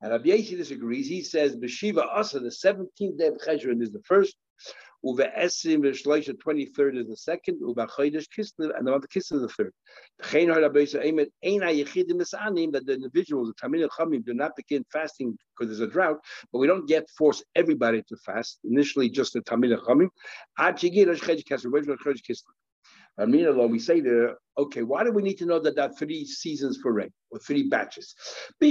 And 0.00 0.12
Rabbi 0.12 0.36
disagrees. 0.36 1.08
He 1.08 1.22
says 1.22 1.56
Beshiva 1.56 2.06
also, 2.14 2.38
the 2.38 2.50
17th 2.50 3.18
day 3.18 3.26
of 3.26 3.38
Cheshvan 3.38 3.82
is 3.82 3.90
the 3.90 4.02
first. 4.04 4.36
Uve 5.04 5.30
Esim 5.38 5.82
V'Shloisha, 5.82 6.34
23rd 6.34 6.98
is 7.00 7.08
the 7.08 7.16
second, 7.16 7.60
Uve 7.62 7.88
Chodesh 7.88 8.26
Kislev, 8.36 8.76
and 8.76 8.86
the 8.86 8.90
month 8.90 9.04
of 9.04 9.10
Kislev 9.10 9.36
is 9.36 9.42
the 9.42 9.48
third. 9.48 9.72
That 12.72 12.82
the 12.86 12.92
individuals, 12.92 13.48
the 13.48 13.54
Tamil 13.60 13.88
Chamim, 13.88 14.24
do 14.24 14.34
not 14.34 14.54
begin 14.56 14.84
fasting 14.92 15.38
because 15.56 15.68
there's 15.68 15.88
a 15.88 15.90
drought, 15.90 16.18
but 16.52 16.58
we 16.58 16.66
don't 16.66 16.86
get 16.86 17.08
force 17.16 17.42
everybody 17.54 18.02
to 18.08 18.16
fast. 18.18 18.58
Initially, 18.64 19.08
just 19.08 19.32
the 19.32 19.40
Tamil 19.40 19.76
Chamim. 19.78 20.10
Kislev? 23.20 23.48
Amina 23.48 23.66
we 23.66 23.78
say 23.78 24.00
there, 24.00 24.36
okay, 24.58 24.82
why 24.82 25.04
do 25.04 25.12
we 25.12 25.22
need 25.22 25.38
to 25.38 25.46
know 25.46 25.58
that 25.60 25.76
there 25.76 25.86
are 25.86 25.92
three 25.92 26.24
seasons 26.24 26.78
for 26.82 26.92
rain 26.92 27.10
or 27.30 27.38
three 27.38 27.68
batches? 27.68 28.14
I 28.62 28.70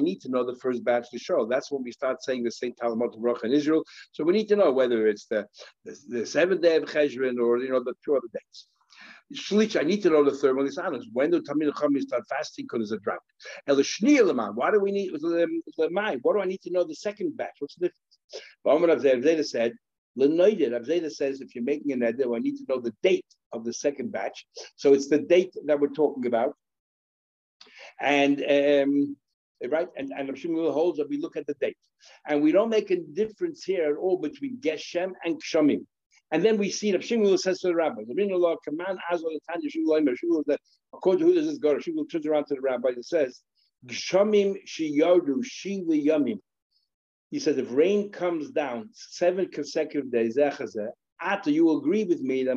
need 0.00 0.20
to 0.20 0.28
know 0.28 0.44
the 0.44 0.58
first 0.60 0.84
batch 0.84 1.10
to 1.10 1.18
show. 1.18 1.46
That's 1.46 1.70
when 1.70 1.82
we 1.82 1.92
start 1.92 2.22
saying 2.22 2.44
the 2.44 2.50
Saint 2.50 2.76
Talmud 2.76 3.12
Baruch 3.20 3.44
in 3.44 3.52
Israel. 3.52 3.84
So 4.12 4.24
we 4.24 4.32
need 4.32 4.48
to 4.48 4.56
know 4.56 4.72
whether 4.72 5.06
it's 5.06 5.26
the, 5.26 5.46
the, 5.84 5.96
the 6.08 6.26
seventh 6.26 6.62
day 6.62 6.76
of 6.76 6.84
Cheshvan 6.84 7.38
or 7.38 7.58
you 7.58 7.70
know 7.70 7.82
the 7.82 7.94
two 8.04 8.16
other 8.16 8.28
days. 8.32 8.66
Shlich, 9.34 9.78
I 9.78 9.82
need 9.82 10.02
to 10.02 10.10
know 10.10 10.22
the 10.22 10.30
third 10.30 10.56
one 10.56 10.70
thermal 10.70 10.94
honest. 10.94 11.08
When 11.12 11.30
do 11.32 11.42
Tamil 11.42 11.72
Chachamim 11.72 12.00
start 12.00 12.22
fasting 12.28 12.66
because 12.66 12.90
there's 12.90 13.00
a 13.00 13.02
drought? 13.02 13.18
El 13.66 13.82
Why 14.54 14.70
do 14.70 14.78
we 14.78 14.92
need 14.92 15.10
the, 15.14 15.48
the? 15.76 16.18
What 16.22 16.34
do 16.34 16.40
I 16.40 16.44
need 16.44 16.60
to 16.62 16.70
know 16.70 16.84
the 16.84 16.94
second 16.94 17.36
batch? 17.36 17.56
What's 17.58 17.74
the 17.74 17.88
difference? 17.88 19.02
Zayda 19.24 19.44
said 19.44 19.72
Lenoided, 20.18 20.70
Avzeda 20.70 21.10
says 21.10 21.40
if 21.40 21.54
you're 21.54 21.64
making 21.64 21.92
an 21.92 22.02
edit, 22.02 22.26
I 22.34 22.38
need 22.38 22.56
to 22.56 22.64
know 22.68 22.80
the 22.80 22.94
date 23.02 23.26
of 23.52 23.64
the 23.64 23.72
second 23.72 24.12
batch. 24.12 24.46
So 24.76 24.92
it's 24.94 25.08
the 25.08 25.18
date 25.18 25.54
that 25.66 25.78
we're 25.78 25.88
talking 25.88 26.26
about. 26.26 26.54
And 28.00 28.38
um, 28.40 29.16
right, 29.68 29.88
and, 29.96 30.12
and 30.16 30.28
Rav 30.28 30.74
holds 30.74 30.98
that 30.98 31.08
we 31.08 31.18
look 31.18 31.36
at 31.36 31.46
the 31.46 31.54
date. 31.60 31.76
And 32.26 32.42
we 32.42 32.52
don't 32.52 32.68
make 32.70 32.90
a 32.90 33.00
difference 33.00 33.64
here 33.64 33.90
at 33.90 33.96
all 33.96 34.18
between 34.18 34.58
Geshem 34.58 35.12
and 35.24 35.42
Kshomim. 35.42 35.84
And 36.32 36.44
then 36.44 36.58
we 36.58 36.70
see 36.70 36.90
that 36.92 37.02
Shmuel 37.02 37.38
says 37.38 37.60
to 37.60 37.68
the 37.68 37.74
rabbi, 37.74 38.02
the 38.06 38.56
command 38.64 38.98
that 39.08 40.60
according 40.92 41.20
to 41.20 41.26
who 41.26 41.34
does 41.34 41.46
this 41.46 41.58
go? 41.58 41.76
Shmuel 41.76 42.10
turns 42.10 42.26
around 42.26 42.46
to 42.46 42.54
the 42.54 42.60
rabbi 42.60 42.88
and 42.88 43.04
says, 43.04 43.40
Gshamim 43.86 44.56
shiyodu 44.66 45.44
shiva 45.44 45.92
yamim. 45.92 46.40
He 47.30 47.38
says, 47.40 47.58
if 47.58 47.72
rain 47.72 48.10
comes 48.10 48.50
down 48.50 48.90
seven 48.92 49.48
consecutive 49.48 50.10
days, 50.12 50.38
after 50.38 51.50
you 51.50 51.76
agree 51.76 52.04
with 52.04 52.20
me 52.20 52.44
that 52.44 52.56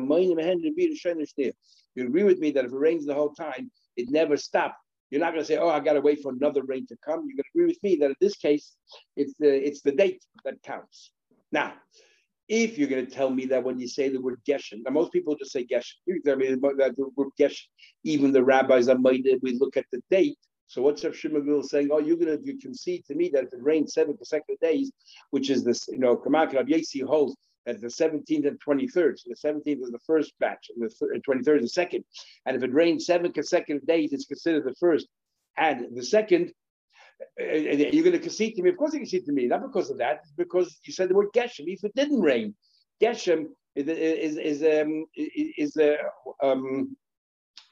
you 1.96 2.06
agree 2.06 2.24
with 2.24 2.38
me 2.38 2.50
that 2.52 2.64
if 2.64 2.72
it 2.72 2.76
rains 2.76 3.06
the 3.06 3.14
whole 3.14 3.34
time, 3.34 3.70
it 3.96 4.10
never 4.10 4.36
stopped. 4.36 4.76
You're 5.10 5.20
not 5.20 5.32
going 5.32 5.42
to 5.42 5.46
say, 5.46 5.56
"Oh, 5.56 5.68
I 5.68 5.80
got 5.80 5.94
to 5.94 6.00
wait 6.00 6.22
for 6.22 6.32
another 6.32 6.62
rain 6.62 6.86
to 6.86 6.96
come." 7.04 7.26
You're 7.26 7.36
going 7.36 7.44
to 7.44 7.50
agree 7.54 7.66
with 7.66 7.82
me 7.82 7.96
that 7.96 8.10
in 8.10 8.16
this 8.20 8.36
case, 8.36 8.76
it's 9.16 9.34
the 9.40 9.66
it's 9.66 9.82
the 9.82 9.90
date 9.90 10.24
that 10.44 10.62
counts. 10.62 11.10
Now, 11.50 11.74
if 12.48 12.78
you're 12.78 12.88
going 12.88 13.06
to 13.06 13.10
tell 13.10 13.30
me 13.30 13.46
that 13.46 13.64
when 13.64 13.80
you 13.80 13.88
say 13.88 14.08
the 14.08 14.20
word 14.20 14.40
geshen, 14.48 14.82
now 14.84 14.92
most 14.92 15.12
people 15.12 15.34
just 15.34 15.50
say 15.50 15.66
geshen. 15.66 15.94
You 16.06 16.22
tell 16.22 16.36
me 16.36 16.48
that 16.48 16.94
the 16.96 17.10
word 17.16 17.30
geshen. 17.38 17.66
Even 18.04 18.30
the 18.30 18.44
rabbis 18.44 18.88
are 18.88 18.98
made 18.98 19.26
we 19.42 19.58
look 19.58 19.76
at 19.76 19.86
the 19.90 20.00
date. 20.10 20.38
So 20.70 20.82
what's 20.82 21.04
Rav 21.04 21.16
Shimon 21.16 21.64
saying? 21.64 21.88
Oh, 21.90 21.98
you're 21.98 22.16
gonna 22.16 22.38
you 22.44 22.56
concede 22.56 23.04
to 23.06 23.16
me 23.16 23.28
that 23.30 23.42
if 23.42 23.52
it 23.52 23.60
rains 23.60 23.92
seven 23.92 24.16
consecutive 24.16 24.60
days, 24.60 24.92
which 25.30 25.50
is 25.50 25.64
this, 25.64 25.88
you 25.88 25.98
know, 25.98 26.16
Kamak 26.16 26.52
Rav 26.52 27.08
holds 27.08 27.36
that 27.66 27.80
the 27.80 27.88
17th 27.88 28.46
and 28.46 28.60
23rd. 28.64 29.18
So 29.18 29.30
the 29.30 29.48
17th 29.48 29.82
is 29.82 29.90
the 29.90 29.98
first 30.06 30.32
batch, 30.38 30.70
and 30.70 30.88
the 30.88 31.20
23rd 31.28 31.56
is 31.56 31.62
the 31.62 31.68
second. 31.70 32.04
And 32.46 32.56
if 32.56 32.62
it 32.62 32.72
rains 32.72 33.04
seven 33.04 33.32
consecutive 33.32 33.84
days, 33.84 34.12
it's 34.12 34.26
considered 34.26 34.64
the 34.64 34.76
first. 34.78 35.08
And 35.56 35.88
the 35.92 36.04
second, 36.04 36.52
you're 37.36 38.04
going 38.04 38.12
to 38.12 38.20
concede 38.20 38.54
to 38.54 38.62
me. 38.62 38.70
Of 38.70 38.76
course, 38.76 38.92
you 38.92 39.00
concede 39.00 39.26
to 39.26 39.32
me. 39.32 39.48
Not 39.48 39.62
because 39.62 39.90
of 39.90 39.98
that. 39.98 40.20
Because 40.36 40.78
you 40.84 40.92
said 40.92 41.08
the 41.08 41.14
word 41.14 41.32
Geshem. 41.34 41.64
If 41.66 41.82
it 41.82 41.96
didn't 41.96 42.20
rain, 42.20 42.54
Geshem 43.02 43.46
is 43.74 43.88
is 43.88 44.36
is 44.36 44.80
um, 44.80 45.04
is 45.16 45.76
uh, 45.76 45.96
um, 46.46 46.96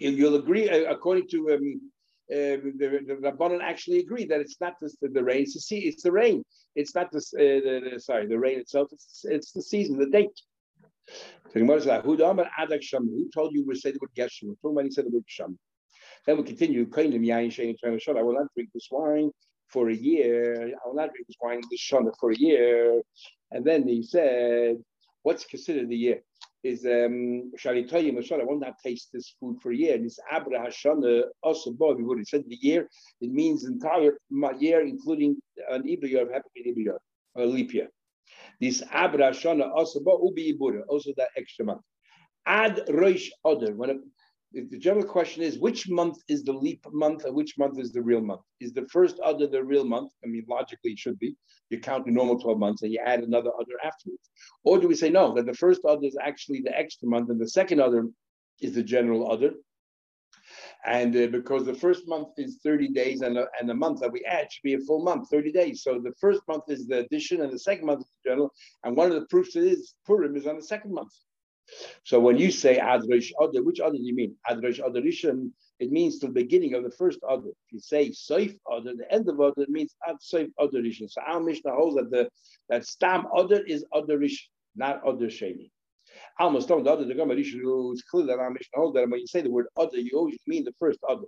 you'll 0.01 0.35
agree 0.35 0.69
uh, 0.69 0.91
according 0.91 1.29
to 1.29 1.53
um, 1.53 1.81
uh, 2.31 2.61
the, 2.79 3.01
the 3.07 3.15
Rabbanon 3.15 3.61
actually 3.63 4.01
agree 4.01 4.27
that 4.27 4.41
it's 4.41 4.61
not 4.61 4.79
just 4.81 5.01
the, 5.01 5.09
the 5.09 5.25
rain, 5.25 5.43
it's 5.43 5.55
the 5.55 5.61
sea, 5.61 5.81
it's 5.81 6.03
the 6.03 6.13
rain. 6.13 6.45
It's 6.75 6.95
not 6.95 7.11
the, 7.11 7.19
uh, 7.19 7.61
the, 7.65 7.91
the, 7.93 8.01
sorry, 8.01 8.27
the 8.27 8.39
rain 8.39 8.59
itself, 8.61 8.89
it's, 8.93 9.25
it's 9.25 9.53
the 9.53 9.63
season, 9.63 9.99
the 9.99 10.07
date. 10.07 10.39
So 11.55 11.61
who 11.61 12.17
told 13.35 13.55
you 13.55 13.65
we 13.67 13.75
said 13.75 13.95
the 13.95 13.99
word 14.03 14.11
Geshem? 14.17 14.57
Who 14.63 14.75
many 14.75 14.91
said 14.91 15.07
the 15.07 15.11
word 15.11 15.25
Sham? 15.27 15.59
Then 16.27 16.37
we 16.37 16.43
continue. 16.43 16.87
I 16.95 17.01
will 17.01 18.35
not 18.35 18.47
drink 18.55 18.71
this 18.75 18.89
wine 18.91 19.31
for 19.69 19.89
a 19.89 19.95
year. 19.95 20.67
I 20.69 20.89
will 20.89 20.95
not 20.95 21.11
drink 21.13 21.27
this 21.27 21.37
wine 21.41 21.63
this 21.71 21.81
shana 21.81 22.13
for 22.21 22.31
a 22.33 22.37
year. 22.37 23.01
And 23.51 23.65
then 23.65 23.89
he 23.89 24.03
said, 24.03 24.77
what's 25.23 25.45
considered 25.47 25.89
the 25.89 25.97
year? 25.97 26.21
Is 26.65 26.85
um 26.85 27.53
Sharitoyim 27.57 28.33
I 28.41 28.45
will 28.45 28.59
not 28.59 28.75
taste 28.85 29.11
this 29.13 29.35
food 29.39 29.59
for 29.63 29.71
a 29.73 29.77
year. 29.77 29.99
This 29.99 30.19
Abra 30.31 30.59
Hashana 30.67 31.25
also 31.43 31.71
we 31.79 32.05
would 32.05 32.19
have 32.19 32.27
said 32.27 32.45
the 32.49 32.59
year, 32.61 32.89
it 33.21 33.31
means 33.31 33.65
entire 33.65 34.19
year, 34.59 34.81
including 34.81 35.37
an 35.71 35.83
Ibiyar 35.83 36.23
of 36.23 36.31
Happy 36.31 36.49
Ibiyar, 36.67 36.99
a 37.37 37.47
leap 37.47 37.73
year. 37.75 37.89
This 38.61 38.83
Abra 38.93 39.31
Hashana 39.31 39.71
also 39.71 40.01
Ubi 40.01 40.53
Ibura, 40.53 40.83
also 40.89 41.13
that 41.17 41.29
extra 41.37 41.65
month. 41.65 41.83
Ad 42.47 42.85
Roish 42.89 43.29
Oder, 43.45 43.75
when 43.75 44.03
the 44.53 44.79
general 44.79 45.05
question 45.05 45.43
is 45.43 45.59
which 45.59 45.89
month 45.91 46.17
is 46.29 46.43
the 46.43 46.53
leap 46.53 46.85
month 46.91 47.25
and 47.25 47.35
which 47.35 47.59
month 47.59 47.79
is 47.79 47.93
the 47.93 48.01
real 48.01 48.23
month? 48.23 48.41
Is 48.61 48.73
the 48.73 48.87
first 48.87 49.19
other 49.21 49.47
the 49.47 49.63
real 49.63 49.85
month? 49.85 50.13
I 50.25 50.29
mean, 50.29 50.45
logically 50.49 50.93
it 50.93 50.99
should 50.99 51.19
be. 51.19 51.37
You 51.69 51.81
count 51.81 52.07
the 52.07 52.13
normal 52.13 52.41
12 52.41 52.59
months 52.59 52.83
and 52.83 52.93
you 52.93 53.01
add 53.05 53.21
another 53.21 53.51
other 53.55 53.75
afterwards. 53.85 54.31
Or 54.65 54.79
do 54.79 54.89
we 54.89 54.95
say 54.95 55.11
no, 55.11 55.35
that 55.35 55.45
the 55.45 55.55
first 55.55 55.85
other 55.85 56.07
is 56.07 56.17
actually 56.21 56.63
the 56.63 56.77
extra 56.77 57.09
month 57.09 57.29
and 57.29 57.39
the 57.39 57.49
second 57.49 57.81
other 57.81 58.09
is 58.61 58.75
the 58.75 58.83
general 58.83 59.31
other? 59.31 59.53
And 60.87 61.15
uh, 61.15 61.27
because 61.27 61.67
the 61.67 61.75
first 61.75 62.09
month 62.09 62.29
is 62.39 62.61
30 62.63 62.89
days 62.89 63.21
and 63.21 63.37
a, 63.37 63.47
and 63.61 63.71
a 63.71 63.75
month 63.75 64.01
that 64.01 64.13
we 64.13 64.25
add 64.25 64.51
should 64.51 64.63
be 64.63 64.75
a 64.75 64.81
full 64.81 65.05
month, 65.05 65.29
30 65.29 65.53
days. 65.53 65.83
So 65.83 66.01
the 66.03 66.15
first 66.21 66.41
month 66.49 66.65
is 66.69 66.87
the 66.87 67.01
addition 67.01 67.43
and 67.43 67.53
the 67.53 67.59
second 67.59 67.85
month 67.85 68.01
is 68.01 68.11
the 68.25 68.31
general. 68.31 68.53
And 68.85 68.97
one 68.97 69.09
of 69.09 69.21
the 69.21 69.27
proofs 69.27 69.57
is 69.57 69.95
Purim 70.07 70.37
is 70.37 70.47
on 70.47 70.57
the 70.57 70.63
second 70.63 70.95
month. 70.95 71.13
So 72.05 72.21
when 72.21 72.39
you 72.39 72.51
say 72.51 72.79
Adrosh 72.79 73.31
Adar, 73.41 73.63
which 73.63 73.79
Adar 73.79 73.93
do 73.93 74.03
you 74.03 74.15
mean? 74.15 74.35
Adrosh 74.51 74.81
Adarishan, 74.81 75.51
it 75.79 75.91
means 75.91 76.19
the 76.19 76.29
beginning 76.29 76.75
of 76.75 76.83
the 76.83 76.91
first 76.91 77.19
Adar. 77.25 77.51
If 77.67 77.73
you 77.73 77.81
say 77.81 78.11
Seif 78.11 78.57
Adar, 78.71 78.95
the 78.97 79.13
end 79.13 79.29
of 79.29 79.37
Adar, 79.37 79.65
it 79.65 79.69
means 79.69 79.95
Ad 80.07 80.17
Seif. 80.17 80.51
So 81.11 81.21
our 81.27 81.41
Mishnah 81.41 81.73
holds 81.73 81.97
that 81.97 82.11
the 82.11 82.29
that 82.69 82.87
Stam 82.87 83.27
Adar 83.37 83.61
is 83.67 83.85
Adarish, 83.95 84.39
not 84.77 85.01
Adar 85.07 85.29
Sheni. 85.29 85.71
Almost 86.39 86.69
don't 86.69 86.85
the 86.85 86.91
other 86.91 87.05
the 87.05 87.15
Gemara 87.15 87.37
it's 87.39 88.03
clear 88.03 88.27
that 88.27 88.39
our 88.39 88.51
Mishnah 88.51 88.77
holds 88.77 88.95
that 88.95 89.09
when 89.09 89.21
you 89.21 89.27
say 89.27 89.41
the 89.41 89.51
word 89.51 89.67
Adar, 89.77 89.99
you 89.99 90.13
always 90.17 90.39
mean 90.47 90.65
the 90.65 90.75
first 90.79 90.99
Adar. 91.09 91.25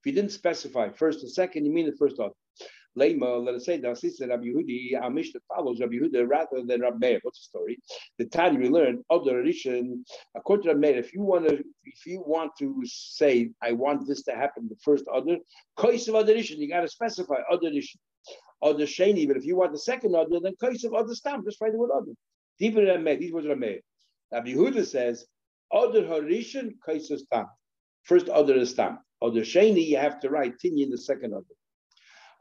If 0.00 0.06
you 0.06 0.12
didn't 0.12 0.32
specify 0.32 0.90
first 0.90 1.22
and 1.22 1.30
second, 1.30 1.64
you 1.64 1.72
mean 1.72 1.86
the 1.86 1.96
first 1.96 2.16
Adar. 2.16 2.32
Lema, 2.96 3.44
let 3.44 3.54
us 3.54 3.66
say 3.66 3.78
that 3.78 3.98
since 3.98 4.20
Rabbi 4.20 4.44
Yehudi, 4.44 5.00
our 5.00 5.10
Mishnah 5.10 5.40
follows 5.54 5.80
Rabbi 5.80 5.94
Yehuda 5.94 6.28
rather 6.28 6.62
than 6.64 6.80
Rabbi 6.80 6.96
Meir. 6.98 7.18
What's 7.22 7.40
the 7.40 7.58
story? 7.58 7.78
The 8.18 8.26
time 8.26 8.58
we 8.58 8.68
learned 8.68 9.04
of 9.10 9.24
the 9.24 9.32
Rishon, 9.32 10.04
according 10.36 10.64
to 10.64 10.68
Rabbi 10.70 10.80
Meir, 10.80 10.98
if 10.98 11.12
you 11.12 11.22
want 11.22 11.48
to, 11.48 11.62
if 11.84 12.06
you 12.06 12.22
want 12.26 12.52
to 12.58 12.80
say, 12.84 13.50
I 13.62 13.72
want 13.72 14.06
this 14.06 14.22
to 14.24 14.32
happen, 14.32 14.68
the 14.68 14.76
first 14.82 15.04
other, 15.12 15.38
Kois 15.76 16.08
of 16.08 16.14
other 16.14 16.36
you 16.36 16.68
got 16.68 16.80
to 16.80 16.88
specify 16.88 17.36
other 17.50 17.70
Rishon. 17.70 17.96
Other 18.60 18.86
Sheni, 18.86 19.28
but 19.28 19.36
if 19.36 19.44
you 19.44 19.56
want 19.56 19.72
the 19.72 19.78
second 19.78 20.16
other, 20.16 20.40
then 20.40 20.54
Kois 20.60 20.84
of 20.84 20.94
other 20.94 21.14
stamp, 21.14 21.44
just 21.44 21.60
write 21.60 21.72
the 21.72 21.78
word 21.78 21.90
other. 21.94 22.12
Deeper 22.58 22.84
than 22.84 23.04
Meir, 23.04 23.16
these 23.16 23.32
words 23.32 23.46
are 23.46 23.56
Meir. 23.56 23.80
Rabbi 24.32 24.50
Yehuda 24.50 24.84
says, 24.84 25.26
Other 25.72 26.02
Harishan, 26.02 26.72
of 26.86 27.28
Tam. 27.32 27.46
First 28.02 28.28
other 28.28 28.56
is 28.56 28.74
Tam. 28.74 28.98
Other 29.22 29.42
Sheni, 29.42 29.86
you 29.86 29.98
have 29.98 30.20
to 30.20 30.30
write 30.30 30.54
Tinyi 30.58 30.82
in 30.84 30.90
the 30.90 30.98
second 30.98 31.34
other. 31.34 31.44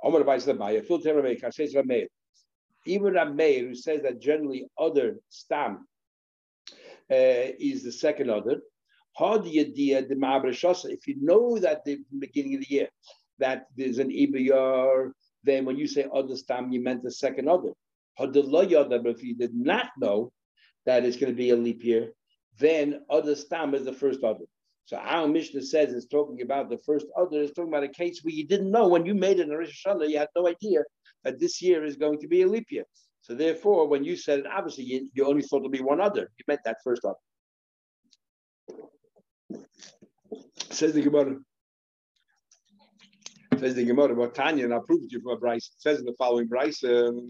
Omar 0.03 0.21
Ramei, 0.21 1.41
Kashes 1.41 1.73
Ramei. 1.73 2.07
Even 2.85 3.13
Ramei, 3.13 3.59
who 3.59 3.75
says 3.75 4.01
that 4.03 4.21
generally 4.21 4.67
other 4.77 5.17
Stam 5.29 5.87
uh, 7.11 7.55
is 7.59 7.83
the 7.83 7.91
second 7.91 8.29
other. 8.29 8.61
If 9.19 11.07
you 11.07 11.15
know 11.21 11.57
that 11.59 11.83
the 11.85 11.99
beginning 12.19 12.55
of 12.55 12.61
the 12.61 12.67
year 12.69 12.89
that 13.39 13.65
there's 13.75 13.97
an 13.97 14.09
Ibiyar, 14.09 15.11
then 15.43 15.65
when 15.65 15.77
you 15.77 15.87
say 15.87 16.05
other 16.13 16.35
stam, 16.35 16.71
you 16.71 16.81
meant 16.81 17.03
the 17.03 17.11
second 17.11 17.47
other. 17.47 17.71
But 18.17 18.35
if 18.35 19.23
you 19.23 19.35
did 19.35 19.55
not 19.55 19.89
know 19.97 20.31
that 20.85 21.05
it's 21.05 21.17
going 21.17 21.31
to 21.31 21.37
be 21.37 21.51
a 21.51 21.55
leap 21.55 21.83
year, 21.83 22.13
then 22.59 23.01
other 23.09 23.35
stam 23.35 23.73
is 23.73 23.85
the 23.85 23.93
first 23.93 24.23
other. 24.23 24.45
So 24.88 24.96
our 24.96 25.27
Mishnah 25.27 25.63
says 25.63 25.94
it's 25.94 26.06
talking 26.06 26.41
about 26.41 26.70
the 26.70 26.77
first 26.77 27.08
other, 27.17 27.41
it's 27.41 27.51
talking 27.51 27.74
about 27.74 27.84
a 27.84 27.89
case 27.89 28.22
where 28.24 28.34
you 28.34 28.48
didn't 28.48 28.72
know 28.72 28.88
when 28.88 29.06
you 29.06 29.13
made 29.13 29.38
it 29.38 29.50
in 29.50 29.50
Rosh 29.50 29.84
you 29.86 30.17
had 30.17 30.29
no 30.34 30.48
idea 30.48 30.79
that 31.25 31.41
this 31.41 31.62
year 31.62 31.84
is 31.84 31.98
going 31.98 32.17
to 32.22 32.27
be 32.29 32.44
a 32.44 32.48
leap 32.48 32.67
year. 32.70 32.86
So 33.20 33.36
therefore, 33.36 33.89
when 33.89 34.06
you 34.06 34.15
said 34.15 34.39
it, 34.39 34.46
obviously 34.48 34.86
you, 34.86 35.10
you 35.13 35.25
only 35.25 35.41
thought 35.41 35.58
it 35.58 35.63
would 35.63 35.74
be 35.74 35.82
one 35.82 36.00
other. 36.00 36.32
You 36.38 36.46
meant 36.48 36.62
that 36.63 36.77
first 36.86 37.01
other. 37.03 37.17
Says 40.70 40.94
the 40.94 41.01
Gemara. 41.01 41.36
Says 43.58 43.75
the 43.75 43.84
Gemara 43.84 44.13
about 44.13 44.36
Tanya, 44.36 44.63
and 44.63 44.74
I'll 44.74 44.84
prove 44.84 45.03
it 45.03 45.10
to 45.10 45.17
you 45.17 45.22
from 45.22 45.34
a 45.34 45.38
Bryce. 45.38 45.70
Says 45.79 46.00
in 46.00 46.06
the 46.06 46.15
following 46.17 46.48
Bryce, 46.48 46.82
um, 46.86 47.27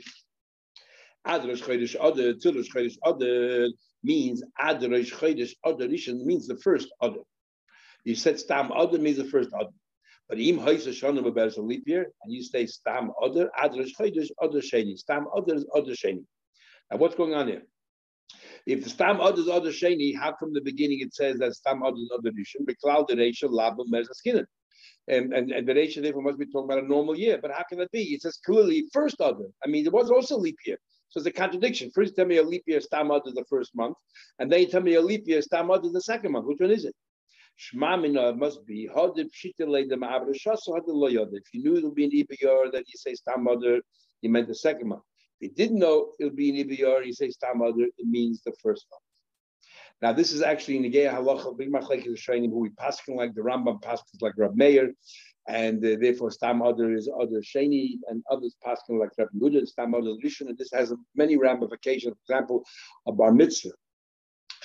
Adrosh 1.26 1.64
Chodesh 1.64 1.96
Other, 2.00 2.36
Tilosh 2.36 2.68
Chodesh 2.72 2.98
Other 3.04 3.68
means 4.04 4.44
Adrosh 4.62 5.12
Chodesh 5.12 5.54
Rishon 5.66 6.24
means 6.24 6.46
the 6.46 6.58
first 6.58 6.90
Other. 7.02 7.22
You 8.08 8.16
said 8.16 8.40
Stam 8.40 8.72
Other 8.72 9.00
means 9.00 9.18
the 9.18 9.26
first 9.26 9.50
Other. 9.54 9.76
But 10.30 10.40
im 10.40 10.60
Hoysa 10.60 10.94
Shonim 11.00 11.28
about 11.28 11.58
a 11.58 11.62
leap 11.62 11.84
year, 11.86 12.10
and 12.24 12.34
you 12.34 12.42
say 12.42 12.66
Stam 12.66 13.12
Other, 13.22 13.50
Adrosh 13.60 13.92
Chodesh 14.00 14.30
Other 14.42 14.62
Sheni. 14.62 14.98
Stam 14.98 15.28
Other 15.36 15.56
is 15.56 15.66
Other 15.76 15.92
Sheni. 15.92 16.24
Now 16.90 17.00
what's 17.00 17.16
going 17.16 17.34
on 17.34 17.50
here? 17.50 17.64
If 18.66 18.86
the 18.86 18.90
stam 18.90 19.20
other 19.20 19.42
is 19.42 19.50
other 19.50 19.72
sheni, 19.72 20.18
how 20.18 20.36
from 20.40 20.54
the 20.54 20.62
beginning 20.62 21.00
it 21.02 21.14
says 21.14 21.38
that 21.40 21.54
stam 21.56 21.84
other 21.84 21.98
is 21.98 22.10
other 22.14 22.32
rishon? 22.32 22.66
Beklal 22.66 23.08
the 23.08 23.16
reisha 23.16 23.50
laba 23.50 23.84
mezaskinan. 23.94 24.46
And, 25.10 25.34
and, 25.34 25.52
and 25.52 25.68
the 25.68 25.74
reisha 25.74 26.02
therefore 26.02 26.22
must 26.22 26.40
be 26.40 26.46
talking 26.46 26.72
about 26.72 26.84
a 26.84 26.88
normal 26.88 27.18
year. 27.18 27.40
But 27.42 27.52
how 27.52 27.64
can 27.68 27.80
that 27.80 27.92
be? 27.92 28.04
It 28.14 28.22
says 28.22 28.40
clearly 28.46 28.86
first 28.94 29.20
other. 29.20 29.48
I 29.66 29.68
mean, 29.68 29.84
there 29.84 29.92
was 29.92 30.10
also 30.10 30.38
leap 30.38 30.58
year. 30.66 30.78
So 31.10 31.20
it's 31.20 31.28
a 31.28 31.32
contradiction. 31.32 31.92
First, 31.94 32.16
tell 32.16 32.26
me 32.26 32.38
a 32.38 32.44
leap 32.44 32.64
year 32.68 32.80
stam 32.80 33.12
other 33.12 33.32
the 33.34 33.46
first 33.50 33.76
month, 33.76 33.96
and 34.40 34.52
then 34.52 34.62
you 34.62 34.68
tell 34.68 34.82
me 34.82 34.96
a 34.96 35.02
leap 35.02 35.24
year 35.26 35.42
stam 35.42 35.72
other 35.72 35.90
the 35.90 36.02
second 36.02 36.32
month. 36.34 36.46
Which 36.46 36.60
one 36.60 36.72
is 36.72 36.86
it? 36.86 36.96
Shmamina 37.60 38.38
must 38.38 38.66
be 38.66 38.90
If 38.94 39.44
you 41.54 41.64
knew 41.64 41.76
it 41.76 41.84
would 41.84 41.96
be 41.96 42.06
an 42.06 42.12
Ibiyar, 42.12 42.72
then 42.72 42.84
you 42.86 42.96
say 42.96 43.16
Stam 43.16 43.48
other, 43.48 43.82
you 44.22 44.30
meant 44.30 44.48
the 44.48 44.56
second 44.56 44.90
month. 44.90 45.02
If 45.40 45.50
he 45.50 45.56
didn't 45.56 45.80
know 45.80 46.14
it 46.20 46.26
would 46.26 46.36
be 46.36 46.50
an 46.50 46.68
Ibiyar, 46.68 47.04
he 47.04 47.12
says 47.14 47.34
Stam 47.36 47.62
other, 47.62 47.84
it 47.84 48.08
means 48.08 48.42
the 48.44 48.54
first 48.62 48.86
month. 48.92 49.02
Now, 50.02 50.14
this 50.14 50.32
is 50.32 50.44
actually 50.44 50.80
Negei 50.80 51.12
Halacha, 51.12 51.58
Big 51.58 51.72
Machlek 51.72 52.06
is 52.06 52.22
training 52.22 52.52
who 52.52 52.60
we 52.60 52.70
paskin 52.70 53.16
like 53.16 53.34
the 53.34 53.42
Rambam 53.42 53.82
paskins 53.82 54.22
like 54.22 54.34
Rab 54.38 54.56
Meir, 54.56 54.94
and 55.48 55.84
uh, 55.84 55.96
therefore 56.00 56.30
Stam 56.30 56.62
Other 56.62 56.94
is 56.94 57.10
Other 57.20 57.42
Sheni, 57.42 57.98
and 58.08 58.24
others 58.30 58.56
paskin 58.64 59.00
like 59.00 59.10
Rab 59.18 59.30
Yehuda, 59.36 59.66
Stam 59.68 59.96
Other 59.96 60.14
Rishon, 60.24 60.50
and 60.50 60.58
this 60.58 60.72
has 60.72 60.94
many 61.16 61.36
ramifications. 61.38 62.16
For 62.28 62.34
example, 62.34 62.64
a 63.08 63.12
bar 63.12 63.32
mitzvah. 63.32 63.72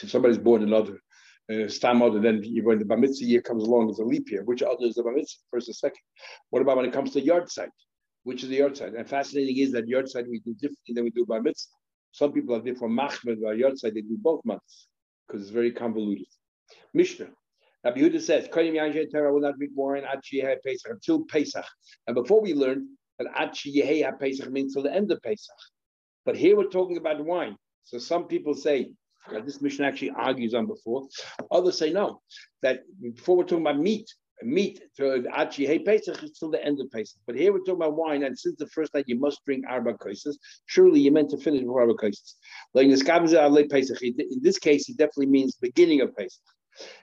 If 0.02 0.10
somebody's 0.10 0.38
born 0.38 0.62
another, 0.62 1.00
uh, 1.52 1.68
Other, 2.02 2.20
then 2.20 2.42
when 2.62 2.78
the 2.78 2.84
bar 2.84 2.96
mitzvah 2.96 3.24
year 3.24 3.42
comes 3.42 3.64
along, 3.64 3.90
it's 3.90 3.98
a 3.98 4.04
leap 4.04 4.30
year. 4.30 4.44
Which 4.44 4.62
other 4.62 4.86
is 4.86 4.94
the 4.94 5.02
bar 5.02 5.12
mitzvah, 5.12 5.42
first 5.50 5.68
or 5.68 5.72
second? 5.72 6.02
What 6.50 6.62
about 6.62 6.76
when 6.76 6.86
it 6.86 6.92
comes 6.92 7.12
to 7.12 7.20
yahrzeit? 7.20 7.70
Which 8.24 8.42
is 8.42 8.48
the 8.48 8.60
yahrzeit? 8.60 8.98
And 8.98 9.08
fascinating 9.08 9.58
is 9.58 9.72
that 9.72 9.86
yahrzeit 9.86 10.28
we 10.28 10.40
do 10.40 10.54
differently 10.54 10.94
than 10.94 11.04
we 11.04 11.10
do 11.10 11.26
bar 11.26 11.40
mitzvah. 11.40 11.74
Some 12.12 12.32
people 12.32 12.54
are 12.54 12.60
different 12.60 12.98
machmed 12.98 13.42
by 13.42 13.54
yahrzeit, 13.54 13.94
they 13.94 14.02
do 14.02 14.16
both 14.18 14.44
months 14.44 14.88
because 15.26 15.42
it's 15.42 15.50
very 15.50 15.72
convoluted. 15.72 16.26
Mishnah. 16.94 17.28
Rabbi 17.84 18.00
Yehuda 18.00 18.20
says, 18.20 18.48
Torah 18.52 19.32
will 19.32 19.40
not 19.40 19.56
drink 19.56 19.72
wine 19.74 20.04
Pesach 20.64 20.90
until 20.90 21.24
Pesach. 21.24 21.64
And 22.06 22.14
before 22.14 22.40
we 22.40 22.54
learned 22.54 22.86
that 23.18 23.26
Ad 23.34 24.20
Pesach 24.20 24.50
means 24.50 24.74
till 24.74 24.84
the 24.84 24.94
end 24.94 25.10
of 25.10 25.20
Pesach. 25.22 25.56
But 26.24 26.36
here 26.36 26.56
we're 26.56 26.68
talking 26.68 26.96
about 26.96 27.24
wine. 27.24 27.56
So 27.84 27.98
some 27.98 28.24
people 28.24 28.54
say, 28.54 28.92
Uh, 29.30 29.40
this 29.40 29.60
mission 29.62 29.84
actually 29.84 30.10
argues 30.10 30.54
on 30.54 30.66
before. 30.66 31.06
Others 31.50 31.78
say 31.78 31.92
no, 31.92 32.20
that 32.62 32.80
before 33.00 33.36
we're 33.36 33.44
talking 33.44 33.64
about 33.66 33.78
meat, 33.78 34.12
meat 34.42 34.82
to 34.96 35.24
Hey 35.66 35.78
Pesach 35.78 36.22
is 36.22 36.32
till 36.32 36.50
the 36.50 36.64
end 36.64 36.80
of 36.80 36.90
Pesach. 36.90 37.20
But 37.26 37.36
here 37.36 37.52
we're 37.52 37.60
talking 37.60 37.76
about 37.76 37.96
wine, 37.96 38.24
and 38.24 38.36
since 38.38 38.56
the 38.58 38.66
first 38.66 38.92
night 38.94 39.04
you 39.06 39.18
must 39.18 39.44
drink 39.44 39.64
Arba 39.68 39.94
Kaisis, 39.94 40.36
surely 40.66 41.00
you 41.00 41.12
meant 41.12 41.30
to 41.30 41.36
finish 41.36 41.60
before 41.60 41.82
Arba 41.82 41.94
Kaisis. 41.94 42.34
Like 42.74 42.84
in 42.84 42.90
this 44.42 44.58
case, 44.58 44.88
it 44.88 44.96
definitely 44.96 45.26
means 45.26 45.54
beginning 45.54 46.00
of 46.00 46.16
Pesach. 46.16 46.42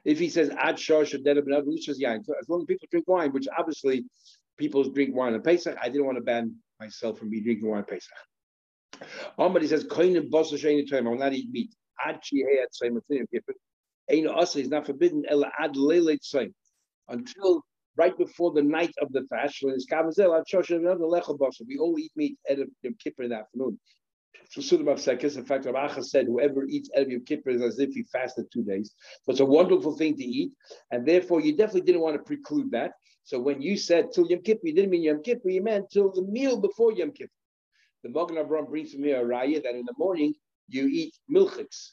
If 0.04 0.20
he 0.20 0.30
says 0.30 0.50
Ad 0.50 0.76
Shosh 0.76 1.14
or 1.14 1.20
Yain, 1.20 2.20
as 2.20 2.50
long 2.50 2.62
as 2.62 2.66
people 2.66 2.88
drink 2.92 3.08
wine, 3.08 3.32
which 3.32 3.48
obviously 3.58 4.06
people 4.58 4.84
drink 4.84 5.16
wine 5.16 5.34
on 5.34 5.42
Pesach, 5.42 5.78
I 5.82 5.90
didn't 5.90 6.06
want 6.06 6.18
to 6.18 6.24
ban 6.24 6.56
myself 6.80 7.20
from 7.20 7.30
me 7.30 7.40
drinking 7.42 7.70
wine 7.70 7.80
on 7.80 7.86
Pesach. 7.86 8.12
Somebody 9.38 9.68
says, 9.68 9.86
Koinim 9.86 10.30
Bosa 10.30 10.56
Shayni 10.56 10.92
I 10.92 11.02
will 11.02 11.18
not 11.18 11.34
eat 11.34 11.50
meat. 11.52 11.74
Ad 12.06 12.22
Shihei 12.24 12.62
Ad 12.62 12.70
Saim 12.82 13.00
Ain't 14.12 14.28
Asa 14.28 14.60
is 14.60 14.70
not 14.70 14.86
forbidden, 14.86 15.24
Ela 15.30 15.52
Ad 15.60 15.74
Saim 15.74 16.54
until 17.10 17.64
right 17.98 18.18
before 18.18 18.52
the 18.52 18.62
night 18.62 18.94
of 19.02 19.12
the 19.12 19.26
fast. 19.30 19.58
We 19.62 19.72
all 21.78 22.00
eat 22.00 22.12
meat 22.16 22.38
at 22.50 22.58
Yom 22.58 22.96
Kippur 23.04 23.24
in 23.24 23.30
the 23.30 23.38
afternoon. 23.38 23.80
So 24.52 24.78
of 24.78 24.98
Sekis, 24.98 25.38
in 25.38 25.46
fact, 25.46 25.66
Rav 25.66 26.04
said, 26.04 26.26
whoever 26.26 26.66
eats 26.66 26.90
Erev 26.98 27.12
Yom 27.12 27.26
Kippur 27.26 27.52
is 27.52 27.62
as 27.62 27.78
if 27.80 27.94
he 27.94 28.04
fasted 28.04 28.46
two 28.52 28.64
days. 28.64 28.96
So 29.24 29.32
it's 29.32 29.42
a 29.42 29.46
wonderful 29.46 29.96
thing 29.96 30.18
to 30.18 30.24
eat, 30.24 30.52
and 30.92 31.06
therefore 31.06 31.42
you 31.42 31.56
definitely 31.56 31.82
didn't 31.82 32.02
want 32.02 32.16
to 32.16 32.24
preclude 32.24 32.72
that. 32.72 32.94
So 33.26 33.40
when 33.40 33.62
you 33.62 33.78
said 33.78 34.12
till 34.14 34.28
Yom 34.28 34.42
Kippur, 34.42 34.68
you 34.68 34.74
didn't 34.74 34.92
mean 34.92 35.04
Yom 35.04 35.22
Kippur, 35.22 35.50
you 35.50 35.62
meant 35.62 35.92
till 35.92 36.12
the 36.12 36.24
meal 36.24 36.60
before 36.60 36.94
Yom 36.94 37.12
Kippur. 37.12 37.30
The 38.04 38.10
Magen 38.10 38.38
Avraham 38.38 38.70
brings 38.70 38.94
from 38.94 39.04
here 39.04 39.22
a 39.22 39.26
raya 39.26 39.62
that 39.62 39.76
in 39.76 39.86
the 39.86 39.94
morning 39.98 40.34
you 40.70 40.88
eat 40.88 41.16
milchiks, 41.32 41.92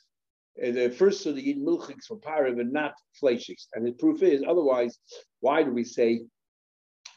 the 0.57 0.95
first 0.97 1.23
so 1.23 1.33
they 1.33 1.41
eat 1.41 1.65
milchiks 1.65 2.07
for 2.09 2.19
parav 2.19 2.61
and 2.61 2.73
not 2.73 2.95
fleishiks. 3.23 3.67
And 3.75 3.87
the 3.87 3.93
proof 3.93 4.23
is, 4.23 4.43
otherwise, 4.47 4.99
why 5.41 5.63
do 5.63 5.71
we 5.71 5.85
say 5.85 6.23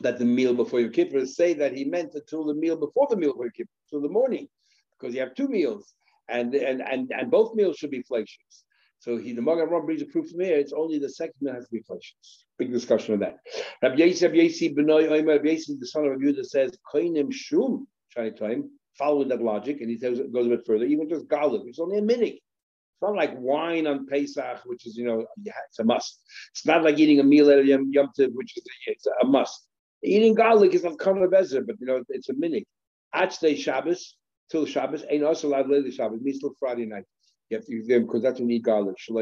that 0.02 0.20
the 0.20 0.26
meal 0.26 0.54
before 0.54 0.80
Yom 0.80 0.92
Kippur 0.92 1.26
say 1.26 1.54
that 1.54 1.76
he 1.76 1.86
meant 1.86 2.14
until 2.14 2.46
the 2.46 2.54
meal 2.54 2.78
before 2.78 3.08
the 3.10 3.18
meal 3.18 3.32
before 3.32 3.46
Yom 3.46 3.54
Kippur, 3.56 3.70
till 3.90 4.02
the 4.02 4.10
morning, 4.10 4.48
because 4.92 5.14
you 5.14 5.22
have 5.22 5.36
two 5.36 5.48
meals, 5.48 5.94
and 6.30 6.54
and 6.56 6.82
and, 6.82 7.12
and 7.12 7.32
both 7.32 7.56
meals 7.56 7.78
should 7.78 7.92
be 7.92 8.04
fleishiks. 8.04 8.64
So 9.00 9.16
he, 9.18 9.32
the 9.32 9.42
Magen 9.42 9.70
Ram 9.70 9.86
brings 9.86 10.02
a 10.02 10.06
proof 10.06 10.30
from 10.30 10.42
here. 10.42 10.58
It's 10.58 10.74
only 10.74 11.00
the 11.00 11.08
second 11.10 11.36
meal 11.40 11.54
has 11.54 11.66
to 11.66 11.72
be 11.72 11.84
fleishiks. 11.84 12.44
Big 12.58 12.72
discussion 12.72 13.14
on 13.14 13.22
that. 13.22 13.38
Rabbi 13.82 13.96
Yossi, 13.96 14.24
Rabbi 14.24 14.82
Benoy 14.82 15.80
the 15.80 15.88
son 15.88 16.06
of 16.06 16.12
Rabbi 16.12 16.24
Yehuda 16.24 16.46
says, 16.46 16.72
"Koinim 16.94 17.32
shum." 17.32 17.88
Time, 18.16 18.70
following 19.00 19.30
that 19.30 19.42
logic, 19.42 19.82
and 19.82 19.90
he 19.90 19.98
says, 19.98 20.22
goes 20.32 20.46
a 20.46 20.50
bit 20.50 20.66
further. 20.68 20.86
Even 20.86 21.10
just 21.10 21.28
garlic, 21.28 21.64
it's 21.66 21.80
only 21.80 21.98
a 21.98 22.04
minute. 22.04 22.36
It's 22.36 23.02
not 23.02 23.16
like 23.16 23.34
wine 23.38 23.88
on 23.88 24.06
Pesach, 24.06 24.60
which 24.66 24.86
is, 24.86 24.98
you 24.98 25.06
know, 25.06 25.26
it's 25.46 25.80
a 25.80 25.84
must. 25.84 26.22
It's 26.52 26.66
not 26.66 26.84
like 26.84 27.00
eating 27.00 27.22
a 27.22 27.24
meal 27.24 27.50
at 27.50 27.66
Yom, 27.66 27.90
Yom 27.92 28.10
Tiv, 28.16 28.32
which 28.34 28.58
is 28.58 28.64
a, 28.64 28.92
it's 28.92 29.08
a 29.08 29.26
must. 29.26 29.68
Eating 30.04 30.36
garlic 30.36 30.74
is 30.74 30.84
not 30.84 31.00
common 31.00 31.30
bezer, 31.30 31.66
but 31.66 31.78
you 31.80 31.88
know, 31.88 32.04
it's 32.10 32.30
a 32.30 32.34
minig. 32.34 32.66
Achday 33.16 33.58
Shabbos 33.58 34.18
till 34.52 34.66
Shabbos 34.66 35.04
ain't 35.10 35.24
also 35.24 35.48
allowed 35.48 35.70
later 35.70 35.92
Shabbos, 35.92 36.22
means 36.22 36.40
till 36.40 36.54
Friday 36.60 36.86
night. 36.86 37.06
You 37.50 37.58
have 37.58 37.66
to 37.66 37.74
use 37.74 37.88
them 37.88 38.04
because 38.06 38.22
that's 38.22 38.40
when 38.40 38.50
you 38.50 38.58
eat 38.58 38.64
garlic. 38.64 38.96
If 39.08 39.16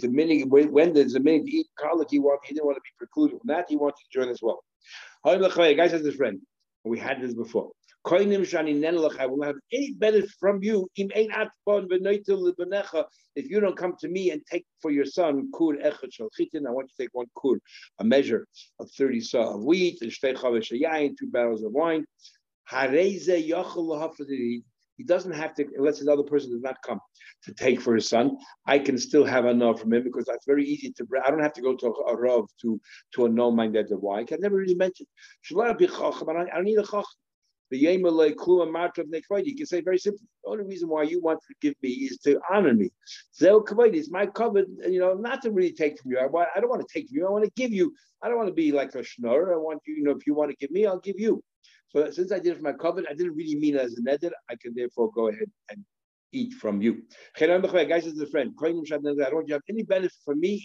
the 0.00 0.08
minig 0.08 0.48
when 0.48 0.92
there's 0.92 1.14
a 1.14 1.20
minig 1.20 1.44
to 1.44 1.50
eat 1.56 1.68
garlic, 1.78 2.08
he 2.10 2.18
want 2.18 2.40
he 2.44 2.54
didn't 2.54 2.66
want 2.66 2.76
to 2.76 2.82
be 2.82 2.90
precluded 2.98 3.38
from 3.38 3.46
that. 3.46 3.66
He 3.68 3.76
wanted 3.76 3.96
to 3.96 4.18
join 4.18 4.28
as 4.28 4.40
well. 4.42 4.64
Guys, 5.24 5.92
has 5.92 6.04
his 6.04 6.16
friend. 6.16 6.40
We 6.84 6.98
had 6.98 7.20
this 7.20 7.34
before. 7.34 7.70
I 8.06 9.26
will 9.26 9.42
have 9.42 9.56
any 9.72 9.92
benefit 9.92 10.30
from 10.38 10.62
you. 10.62 10.88
If 10.96 11.08
you 13.50 13.60
don't 13.60 13.76
come 13.76 13.94
to 14.00 14.08
me 14.08 14.30
and 14.30 14.42
take 14.50 14.66
for 14.82 14.90
your 14.90 15.06
son 15.06 15.50
kur 15.54 15.78
I 15.80 15.88
want 15.88 16.10
you 16.12 16.28
to 16.28 16.90
take 16.98 17.08
one 17.12 17.26
kur, 17.34 17.58
a 17.98 18.04
measure 18.04 18.46
of 18.78 18.90
30 18.90 19.20
saw 19.20 19.54
of 19.54 19.64
wheat, 19.64 20.02
and 20.02 20.12
two 21.18 21.30
barrels 21.30 21.62
of 21.62 21.72
wine. 21.72 22.04
He 24.96 25.04
doesn't 25.04 25.32
have 25.32 25.54
to, 25.54 25.66
unless 25.76 26.00
another 26.00 26.22
person 26.22 26.52
does 26.52 26.62
not 26.62 26.76
come 26.82 27.00
to 27.44 27.54
take 27.54 27.80
for 27.80 27.94
his 27.94 28.08
son. 28.08 28.36
I 28.66 28.78
can 28.78 28.96
still 28.98 29.24
have 29.24 29.44
enough 29.46 29.80
from 29.80 29.92
him 29.92 30.04
because 30.04 30.24
that's 30.24 30.46
very 30.46 30.64
easy 30.64 30.92
to. 30.92 31.06
I 31.24 31.30
don't 31.30 31.42
have 31.42 31.52
to 31.54 31.62
go 31.62 31.74
to 31.74 31.86
a 32.08 32.16
rav 32.16 32.44
to 32.62 32.80
to 33.14 33.26
a 33.26 33.28
no 33.28 33.50
minded 33.50 33.86
why. 33.90 34.20
I 34.20 34.24
can 34.24 34.40
never 34.40 34.56
really 34.56 34.74
mention. 34.74 35.06
I 35.50 35.54
don't 35.54 35.80
need 36.64 36.78
a 36.78 36.82
chach. 36.82 37.04
The 37.70 37.78
You 37.78 39.56
can 39.56 39.66
say 39.66 39.80
very 39.80 39.98
simply, 39.98 40.26
the 40.44 40.50
only 40.50 40.64
reason 40.64 40.88
why 40.88 41.02
you 41.02 41.20
want 41.20 41.40
to 41.48 41.54
give 41.60 41.74
me 41.82 41.88
is 41.88 42.18
to 42.18 42.40
honor 42.50 42.74
me. 42.74 42.90
Is 43.40 44.10
my 44.10 44.26
covenant, 44.26 44.92
you 44.92 45.00
know, 45.00 45.14
not 45.14 45.42
to 45.42 45.50
really 45.50 45.72
take 45.72 46.00
from 46.00 46.12
you. 46.12 46.18
I, 46.18 46.26
I 46.54 46.60
don't 46.60 46.70
want 46.70 46.86
to 46.86 46.92
take 46.92 47.08
from 47.08 47.18
you. 47.18 47.26
I 47.26 47.30
want 47.30 47.44
to 47.44 47.50
give 47.56 47.72
you. 47.72 47.92
I 48.22 48.28
don't 48.28 48.36
want 48.36 48.48
to 48.48 48.54
be 48.54 48.70
like 48.70 48.94
a 48.94 49.02
schnorr. 49.02 49.52
I 49.54 49.56
want 49.56 49.82
you, 49.86 49.94
you 49.94 50.04
know, 50.04 50.12
if 50.12 50.26
you 50.26 50.34
want 50.34 50.50
to 50.50 50.56
give 50.56 50.70
me, 50.70 50.86
I'll 50.86 51.00
give 51.00 51.18
you. 51.18 51.42
So 51.88 52.10
since 52.10 52.32
I 52.32 52.38
did 52.38 52.52
it 52.52 52.56
for 52.56 52.62
my 52.62 52.72
covenant, 52.72 53.08
I 53.10 53.14
didn't 53.14 53.36
really 53.36 53.56
mean 53.56 53.76
it 53.76 53.80
as 53.80 53.96
a 53.96 54.02
neder. 54.02 54.32
I 54.50 54.56
can 54.60 54.74
therefore 54.74 55.10
go 55.12 55.28
ahead 55.28 55.50
and 55.70 55.84
eat 56.32 56.52
from 56.54 56.82
you. 56.82 57.02
Guys, 57.38 58.06
as 58.06 58.18
a 58.18 58.26
friend, 58.26 58.52
I 58.60 58.68
don't 58.68 59.34
want 59.34 59.48
you 59.48 59.54
have 59.54 59.62
any 59.68 59.84
benefit 59.84 60.18
from 60.24 60.40
me. 60.40 60.62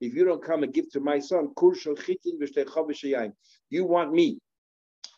If 0.00 0.14
you 0.14 0.24
don't 0.24 0.42
come 0.42 0.62
and 0.62 0.72
give 0.72 0.90
to 0.92 1.00
my 1.00 1.18
son, 1.18 1.50
you 3.70 3.84
want 3.84 4.12
me 4.12 4.38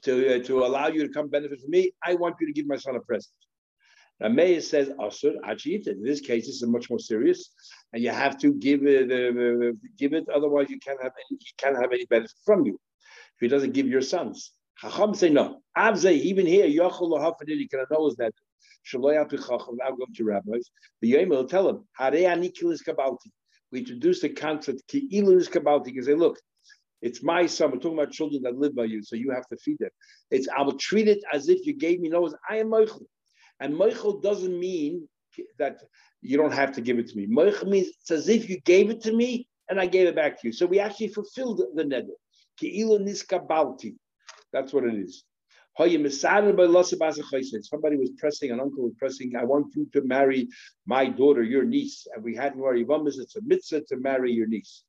to, 0.02 0.34
uh, 0.34 0.42
to 0.44 0.64
allow 0.66 0.88
you 0.88 1.06
to 1.06 1.12
come 1.12 1.28
benefit 1.28 1.60
from 1.60 1.70
me. 1.70 1.92
I 2.04 2.14
want 2.14 2.36
you 2.40 2.46
to 2.48 2.52
give 2.52 2.66
my 2.66 2.76
son 2.76 2.96
a 2.96 3.00
present. 3.00 3.32
Now, 4.20 4.28
Meir 4.28 4.60
says, 4.60 4.90
Asur, 4.90 5.34
Achit. 5.44 5.88
In 5.88 6.02
this 6.02 6.20
case, 6.20 6.46
this 6.46 6.56
is 6.56 6.66
much 6.66 6.88
more 6.88 7.00
serious, 7.00 7.50
and 7.92 8.02
you 8.02 8.10
have 8.10 8.38
to 8.38 8.52
give 8.52 8.86
it, 8.86 9.10
uh, 9.10 9.72
give 9.98 10.12
it. 10.12 10.28
Otherwise, 10.28 10.70
you 10.70 10.78
can't 10.78 11.02
have 11.02 11.12
any, 11.12 11.38
he 11.40 11.52
can't 11.58 11.76
have 11.76 11.92
any 11.92 12.06
benefit 12.06 12.36
from 12.44 12.64
you 12.64 12.78
if 13.36 13.40
he 13.40 13.48
doesn't 13.48 13.72
give 13.72 13.86
your 13.86 14.02
sons. 14.02 14.52
Chacham 14.80 15.14
say 15.14 15.30
no. 15.30 15.60
Avze, 15.76 16.12
even 16.12 16.46
here, 16.46 16.66
Yochel 16.66 17.10
Lohafadid, 17.10 17.58
he 17.58 17.68
can 17.68 17.80
is 17.80 18.16
that 18.16 18.32
Shaloy 18.86 19.28
Chacham, 19.30 19.78
I'll 19.84 19.96
go 19.96 20.06
to 20.14 20.24
rabbis. 20.24 20.70
The 21.00 21.08
Yom 21.08 21.28
will 21.30 21.46
tell 21.46 21.68
him, 21.68 21.86
Hare 21.96 22.12
Anikilis 22.12 22.82
Kabalti. 22.86 23.30
We 23.72 23.80
introduce 23.80 24.20
the 24.20 24.28
concept, 24.28 24.82
Ki'ilis 24.88 25.48
Kabalti, 25.48 25.86
because 25.86 26.06
say, 26.06 26.14
look, 26.14 26.38
it's 27.02 27.22
my 27.22 27.46
son. 27.46 27.70
We're 27.70 27.78
talking 27.78 27.98
about 27.98 28.12
children 28.12 28.42
that 28.42 28.56
live 28.56 28.74
by 28.74 28.84
you, 28.84 29.02
so 29.02 29.16
you 29.16 29.30
have 29.30 29.46
to 29.48 29.56
feed 29.56 29.78
them. 29.78 29.90
It's 30.30 30.48
I 30.48 30.62
will 30.62 30.78
treat 30.78 31.08
it 31.08 31.22
as 31.32 31.48
if 31.48 31.66
you 31.66 31.74
gave 31.74 32.00
me 32.00 32.08
nose. 32.08 32.34
I 32.48 32.56
am 32.58 32.70
Moichel. 32.70 33.04
And 33.60 33.74
Moichel 33.74 34.22
doesn't 34.22 34.58
mean 34.58 35.08
that 35.58 35.82
you 36.22 36.36
don't 36.36 36.52
have 36.52 36.72
to 36.72 36.80
give 36.80 36.98
it 36.98 37.08
to 37.08 37.16
me. 37.16 37.26
Moichel 37.26 37.68
means 37.68 37.88
it's 38.00 38.10
as 38.10 38.28
if 38.28 38.48
you 38.48 38.60
gave 38.60 38.90
it 38.90 39.02
to 39.02 39.12
me 39.12 39.46
and 39.68 39.80
I 39.80 39.86
gave 39.86 40.06
it 40.06 40.16
back 40.16 40.40
to 40.40 40.48
you. 40.48 40.52
So 40.52 40.66
we 40.66 40.78
actually 40.80 41.08
fulfilled 41.08 41.62
the 41.74 41.84
neder. 41.84 42.16
Ki'ilu 42.60 42.98
niska 43.00 43.46
balti. 43.46 43.96
That's 44.52 44.72
what 44.72 44.84
it 44.84 44.94
is. 44.94 45.24
Somebody 45.76 45.96
was 45.96 46.20
pressing, 48.16 48.52
an 48.52 48.60
uncle 48.60 48.84
was 48.84 48.94
pressing, 48.96 49.34
I 49.36 49.42
want 49.42 49.74
you 49.74 49.88
to 49.92 50.02
marry 50.02 50.46
my 50.86 51.06
daughter, 51.06 51.42
your 51.42 51.64
niece. 51.64 52.06
And 52.14 52.22
we 52.22 52.36
hadn't 52.36 52.60
worried, 52.60 52.86
it's 52.88 53.34
a 53.34 53.40
mitzvah 53.42 53.80
to 53.88 53.96
marry 53.96 54.30
your 54.30 54.46
niece. 54.46 54.84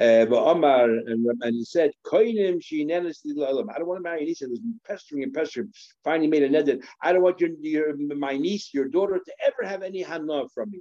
Uh, 0.00 0.26
but 0.26 0.38
Omar, 0.38 0.84
and, 0.84 1.26
and 1.42 1.56
he 1.56 1.64
said, 1.64 1.90
I 2.12 2.22
don't 2.22 3.88
want 3.88 3.98
to 3.98 4.02
marry 4.02 4.20
your 4.20 4.28
niece. 4.28 4.42
It 4.42 4.50
was 4.50 4.60
pestering 4.86 5.24
and 5.24 5.34
pestering. 5.34 5.72
Finally 6.04 6.28
made 6.28 6.44
a 6.44 6.48
net 6.48 6.78
I 7.02 7.12
don't 7.12 7.22
want 7.22 7.40
your, 7.40 7.50
your 7.60 7.96
my 7.96 8.36
niece, 8.36 8.72
your 8.72 8.86
daughter, 8.86 9.18
to 9.18 9.32
ever 9.44 9.64
have 9.68 9.82
any 9.82 10.02
hana 10.02 10.44
from 10.54 10.70
me. 10.70 10.80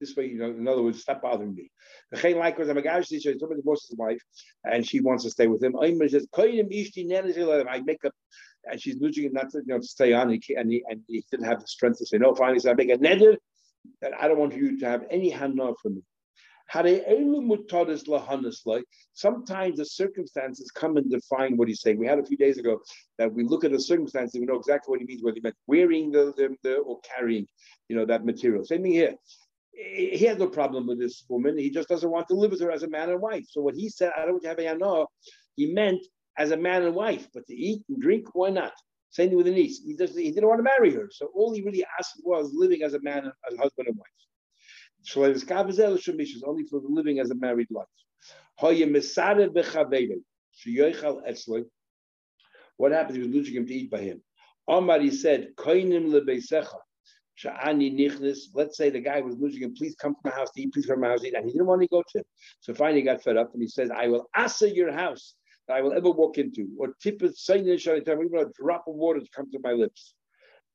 This 0.00 0.16
way, 0.16 0.26
you 0.26 0.38
know, 0.38 0.50
in 0.50 0.66
other 0.66 0.82
words, 0.82 1.02
stop 1.02 1.22
bothering 1.22 1.54
me. 1.54 1.70
Likewise, 2.34 2.68
I'm 2.68 2.78
a 2.78 2.82
guy, 2.82 3.00
she's 3.02 3.22
somebody 3.22 3.56
divorced 3.56 3.90
his 3.90 3.98
wife, 3.98 4.20
and 4.64 4.86
she 4.86 5.00
wants 5.00 5.24
to 5.24 5.30
stay 5.30 5.46
with 5.46 5.62
him. 5.62 5.76
I 5.78 5.90
make 5.90 8.04
up 8.04 8.14
and 8.64 8.80
she's 8.80 9.00
losing 9.00 9.24
it 9.24 9.32
not 9.32 9.50
to, 9.50 9.58
you 9.58 9.74
know, 9.74 9.78
to 9.78 9.86
stay 9.86 10.12
on, 10.12 10.30
and 10.30 10.42
he, 10.44 10.54
and 10.54 10.70
he, 10.70 10.84
and 10.88 11.00
he 11.06 11.24
didn't 11.30 11.46
have 11.46 11.60
the 11.60 11.66
strength 11.66 11.98
to 11.98 12.06
say 12.06 12.18
no. 12.18 12.34
Finally, 12.34 12.60
said, 12.60 12.72
I 12.72 12.74
make 12.74 12.90
a 12.90 12.98
neder 12.98 13.36
that 14.02 14.12
I 14.18 14.28
don't 14.28 14.38
want 14.38 14.54
you 14.54 14.78
to 14.80 14.86
have 14.86 15.04
any 15.10 15.30
hana 15.30 15.72
from 15.82 15.96
me. 15.96 16.02
Sometimes 16.72 17.02
the 19.76 19.84
circumstances 19.84 20.70
come 20.70 20.98
and 20.98 21.10
define 21.10 21.56
what 21.56 21.66
he's 21.66 21.80
saying. 21.80 21.98
We 21.98 22.06
had 22.06 22.20
a 22.20 22.24
few 22.24 22.36
days 22.36 22.58
ago 22.58 22.80
that 23.18 23.32
we 23.32 23.42
look 23.42 23.64
at 23.64 23.72
the 23.72 23.80
circumstances, 23.80 24.38
we 24.38 24.46
know 24.46 24.54
exactly 24.54 24.92
what 24.92 25.00
he 25.00 25.06
means, 25.06 25.24
whether 25.24 25.34
he 25.34 25.40
meant 25.40 25.56
wearing 25.66 26.12
the, 26.12 26.32
the, 26.36 26.54
the 26.62 26.76
or 26.76 27.00
carrying, 27.00 27.48
you 27.88 27.96
know, 27.96 28.06
that 28.06 28.24
material. 28.24 28.64
Same 28.64 28.82
thing 28.82 28.92
here. 28.92 29.16
He 29.80 30.24
has 30.26 30.36
no 30.38 30.46
problem 30.48 30.86
with 30.86 30.98
this 30.98 31.24
woman. 31.28 31.56
He 31.56 31.70
just 31.70 31.88
doesn't 31.88 32.10
want 32.10 32.28
to 32.28 32.34
live 32.34 32.50
with 32.50 32.60
her 32.60 32.70
as 32.70 32.82
a 32.82 32.88
man 32.88 33.08
and 33.08 33.20
wife. 33.20 33.46
So 33.48 33.62
what 33.62 33.74
he 33.74 33.88
said, 33.88 34.12
I 34.16 34.26
don't 34.26 34.44
have 34.44 34.58
a 34.58 34.62
yana, 34.62 35.06
he 35.56 35.72
meant 35.72 36.00
as 36.36 36.50
a 36.50 36.56
man 36.56 36.82
and 36.82 36.94
wife, 36.94 37.28
but 37.32 37.46
to 37.46 37.54
eat 37.54 37.82
and 37.88 38.00
drink, 38.00 38.28
why 38.34 38.50
not? 38.50 38.72
Same 39.10 39.28
thing 39.28 39.36
with 39.36 39.46
the 39.46 39.52
niece. 39.52 39.82
He, 39.84 39.94
does, 39.94 40.14
he 40.14 40.30
didn't 40.30 40.48
want 40.48 40.58
to 40.58 40.62
marry 40.62 40.92
her. 40.94 41.08
So 41.10 41.30
all 41.34 41.52
he 41.52 41.62
really 41.62 41.84
asked 41.98 42.20
was 42.24 42.52
living 42.52 42.82
as 42.82 42.94
a 42.94 43.00
man, 43.00 43.32
as 43.50 43.54
a 43.54 43.58
husband 43.58 43.88
and 43.88 43.96
wife. 43.96 44.06
Only 45.16 46.64
for 46.64 46.80
the 46.80 46.88
living 46.88 47.18
as 47.18 47.30
a 47.30 47.34
married 47.34 47.68
life. 47.70 47.86
What 52.76 52.92
happens? 52.92 53.16
He 53.16 53.22
was 53.22 53.32
losing 53.32 53.54
him 53.54 53.66
to 53.66 53.74
eat 53.74 53.90
by 53.90 54.00
him. 54.00 54.22
Omar, 54.68 55.00
he 55.00 55.10
said, 55.10 55.52
Let's 57.44 58.76
say 58.76 58.90
the 58.90 59.00
guy 59.00 59.20
was 59.20 59.36
losing 59.38 59.62
him, 59.62 59.74
please 59.74 59.94
come 59.94 60.14
to 60.14 60.20
my 60.24 60.30
house 60.30 60.50
to 60.52 60.62
eat, 60.62 60.72
please 60.72 60.86
come 60.86 60.96
to 60.96 61.00
my 61.00 61.08
house 61.08 61.20
to 61.22 61.28
eat. 61.28 61.34
And 61.34 61.46
he 61.46 61.52
didn't 61.52 61.66
want 61.66 61.82
to 61.82 61.88
go 61.88 62.02
to 62.02 62.18
him. 62.18 62.24
So 62.60 62.74
finally 62.74 63.00
he 63.00 63.04
got 63.04 63.22
fed 63.22 63.36
up 63.36 63.52
and 63.52 63.62
he 63.62 63.68
says, 63.68 63.90
I 63.90 64.08
will 64.08 64.28
asa 64.36 64.68
your 64.74 64.92
house 64.92 65.34
that 65.68 65.76
I 65.76 65.80
will 65.82 65.92
ever 65.92 66.10
walk 66.10 66.38
into, 66.38 66.68
or 66.78 66.94
tip 67.02 67.22
it, 67.22 67.36
say 67.36 67.60
even 67.60 67.78
a 67.78 68.44
drop 68.60 68.88
of 68.88 68.94
water 68.94 69.20
to 69.20 69.28
come 69.34 69.50
to 69.52 69.58
my 69.62 69.72
lips. 69.72 70.14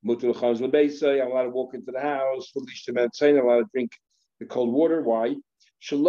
I'm 0.07 0.11
allowed 0.11 0.59
to 0.59 1.49
walk 1.49 1.73
into 1.73 1.91
the 1.91 1.99
house, 1.99 2.51
I'm 2.55 3.37
allowed 3.37 3.59
to 3.59 3.69
drink 3.73 3.91
the 4.39 4.45
cold 4.45 4.71
water. 4.71 5.01
Why? 5.01 5.35
All 5.91 6.05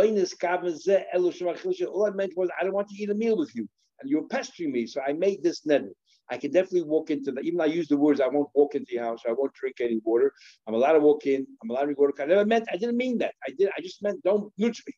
I 2.07 2.11
meant 2.11 2.37
was 2.37 2.49
I 2.59 2.64
don't 2.64 2.75
want 2.75 2.88
to 2.88 2.95
eat 2.95 3.11
a 3.11 3.14
meal 3.14 3.37
with 3.37 3.55
you, 3.55 3.69
and 4.01 4.11
you're 4.11 4.29
pestering 4.29 4.73
me, 4.73 4.87
so 4.87 5.01
I 5.01 5.12
made 5.12 5.42
this 5.42 5.62
neder. 5.62 5.92
I 6.31 6.37
can 6.39 6.51
definitely 6.51 6.83
walk 6.83 7.11
into 7.11 7.33
the. 7.33 7.41
Even 7.41 7.61
I 7.61 7.67
use 7.67 7.89
the 7.89 7.97
words, 7.97 8.21
I 8.21 8.27
won't 8.29 8.49
walk 8.55 8.75
into 8.75 8.95
your 8.95 9.05
house. 9.05 9.23
I 9.29 9.33
won't 9.33 9.55
drink 9.55 9.77
any 9.81 10.01
water. 10.05 10.33
I'm 10.67 10.75
allowed 10.75 10.93
to 10.93 11.01
walk 11.01 11.27
in. 11.27 11.47
I'm 11.62 11.71
allowed 11.71 11.81
to 11.81 11.87
drink 11.87 11.99
water. 12.01 12.15
I 12.21 12.27
never 12.27 12.45
meant. 12.45 12.69
I 12.73 12.77
didn't 12.77 12.97
mean 12.97 13.19
that. 13.19 13.35
I 13.47 13.53
did. 13.57 13.69
I 13.77 13.81
just 13.81 14.03
meant 14.03 14.23
don't 14.23 14.53
nudge 14.59 14.83
me. 14.87 14.93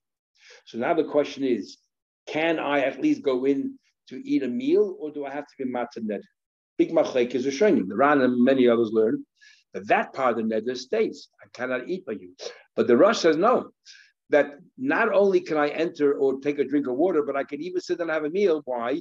So 0.65 0.79
now 0.79 0.95
the 0.95 1.05
question 1.05 1.45
is, 1.45 1.79
can 2.27 2.59
I 2.59 2.81
at 2.81 3.01
least 3.01 3.23
go 3.23 3.45
in 3.45 3.79
to 4.09 4.27
eat 4.27 4.43
a 4.43 4.49
meal, 4.49 4.97
or 4.99 5.11
do 5.11 5.27
I 5.27 5.31
have 5.31 5.47
to 5.47 5.55
be 5.59 5.71
matzah 5.71 6.21
Big 6.79 6.93
machlek 6.93 7.35
is 7.35 7.45
a 7.45 7.51
shonim. 7.51 7.89
The 7.89 7.97
Ran 7.97 8.21
and 8.21 8.43
many 8.43 8.69
others 8.69 8.91
learn 8.93 9.25
that 9.75 9.89
that 9.89 10.13
part 10.13 10.39
of 10.39 10.49
the 10.49 10.55
neder 10.55 10.77
states, 10.77 11.29
I 11.43 11.47
cannot 11.53 11.89
eat 11.89 12.07
by 12.07 12.13
you. 12.13 12.35
But 12.77 12.87
the 12.87 12.97
Rosh 12.97 13.19
says 13.19 13.37
no, 13.37 13.71
that 14.31 14.59
not 14.77 15.13
only 15.13 15.41
can 15.41 15.57
I 15.57 15.69
enter 15.69 16.15
or 16.15 16.41
take 16.41 16.59
a 16.59 16.65
drink 16.65 16.87
of 16.87 16.97
water, 16.97 17.23
but 17.23 17.37
I 17.37 17.45
can 17.45 17.61
even 17.61 17.81
sit 17.81 18.01
and 18.01 18.11
have 18.11 18.25
a 18.25 18.31
meal. 18.31 18.63
Why? 18.65 19.01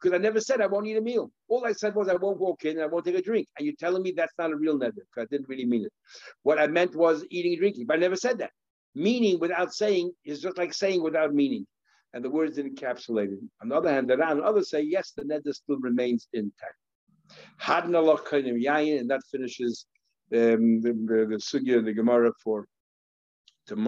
Because 0.00 0.14
I 0.14 0.18
never 0.18 0.40
said 0.40 0.60
I 0.60 0.66
won't 0.66 0.86
eat 0.86 0.96
a 0.96 1.00
meal. 1.00 1.30
All 1.48 1.66
I 1.66 1.72
said 1.72 1.94
was 1.94 2.08
I 2.08 2.14
won't 2.14 2.38
walk 2.38 2.64
in 2.64 2.72
and 2.72 2.82
I 2.82 2.86
won't 2.86 3.04
take 3.04 3.16
a 3.16 3.22
drink. 3.22 3.48
And 3.58 3.66
you're 3.66 3.74
telling 3.78 4.02
me 4.02 4.12
that's 4.12 4.32
not 4.38 4.52
a 4.52 4.56
real 4.56 4.78
neder, 4.78 4.94
because 4.94 5.22
I 5.22 5.26
didn't 5.30 5.48
really 5.48 5.66
mean 5.66 5.84
it. 5.84 5.92
What 6.42 6.58
I 6.58 6.66
meant 6.66 6.94
was 6.94 7.24
eating 7.30 7.52
and 7.52 7.60
drinking, 7.60 7.86
but 7.86 7.96
I 7.96 8.00
never 8.00 8.16
said 8.16 8.38
that. 8.38 8.50
Meaning 8.94 9.38
without 9.38 9.74
saying 9.74 10.12
is 10.24 10.40
just 10.40 10.58
like 10.58 10.72
saying 10.72 11.02
without 11.02 11.34
meaning 11.34 11.66
and 12.14 12.24
the 12.24 12.30
words 12.30 12.58
encapsulated. 12.58 13.38
On 13.62 13.68
the 13.68 13.76
other 13.76 13.90
hand, 13.90 14.08
the 14.08 14.16
Ran, 14.16 14.42
others 14.42 14.70
say, 14.70 14.80
yes, 14.82 15.12
the 15.16 15.22
neder 15.22 15.52
still 15.52 15.78
remains 15.78 16.28
intact. 16.32 16.74
Hadna 17.60 18.00
and 19.00 19.10
that 19.10 19.20
finishes 19.30 19.86
um, 20.32 20.80
the, 20.80 20.92
the, 21.06 21.26
the 21.28 21.36
sugya, 21.36 21.84
the 21.84 21.92
Gemara 21.92 22.32
for 22.42 22.66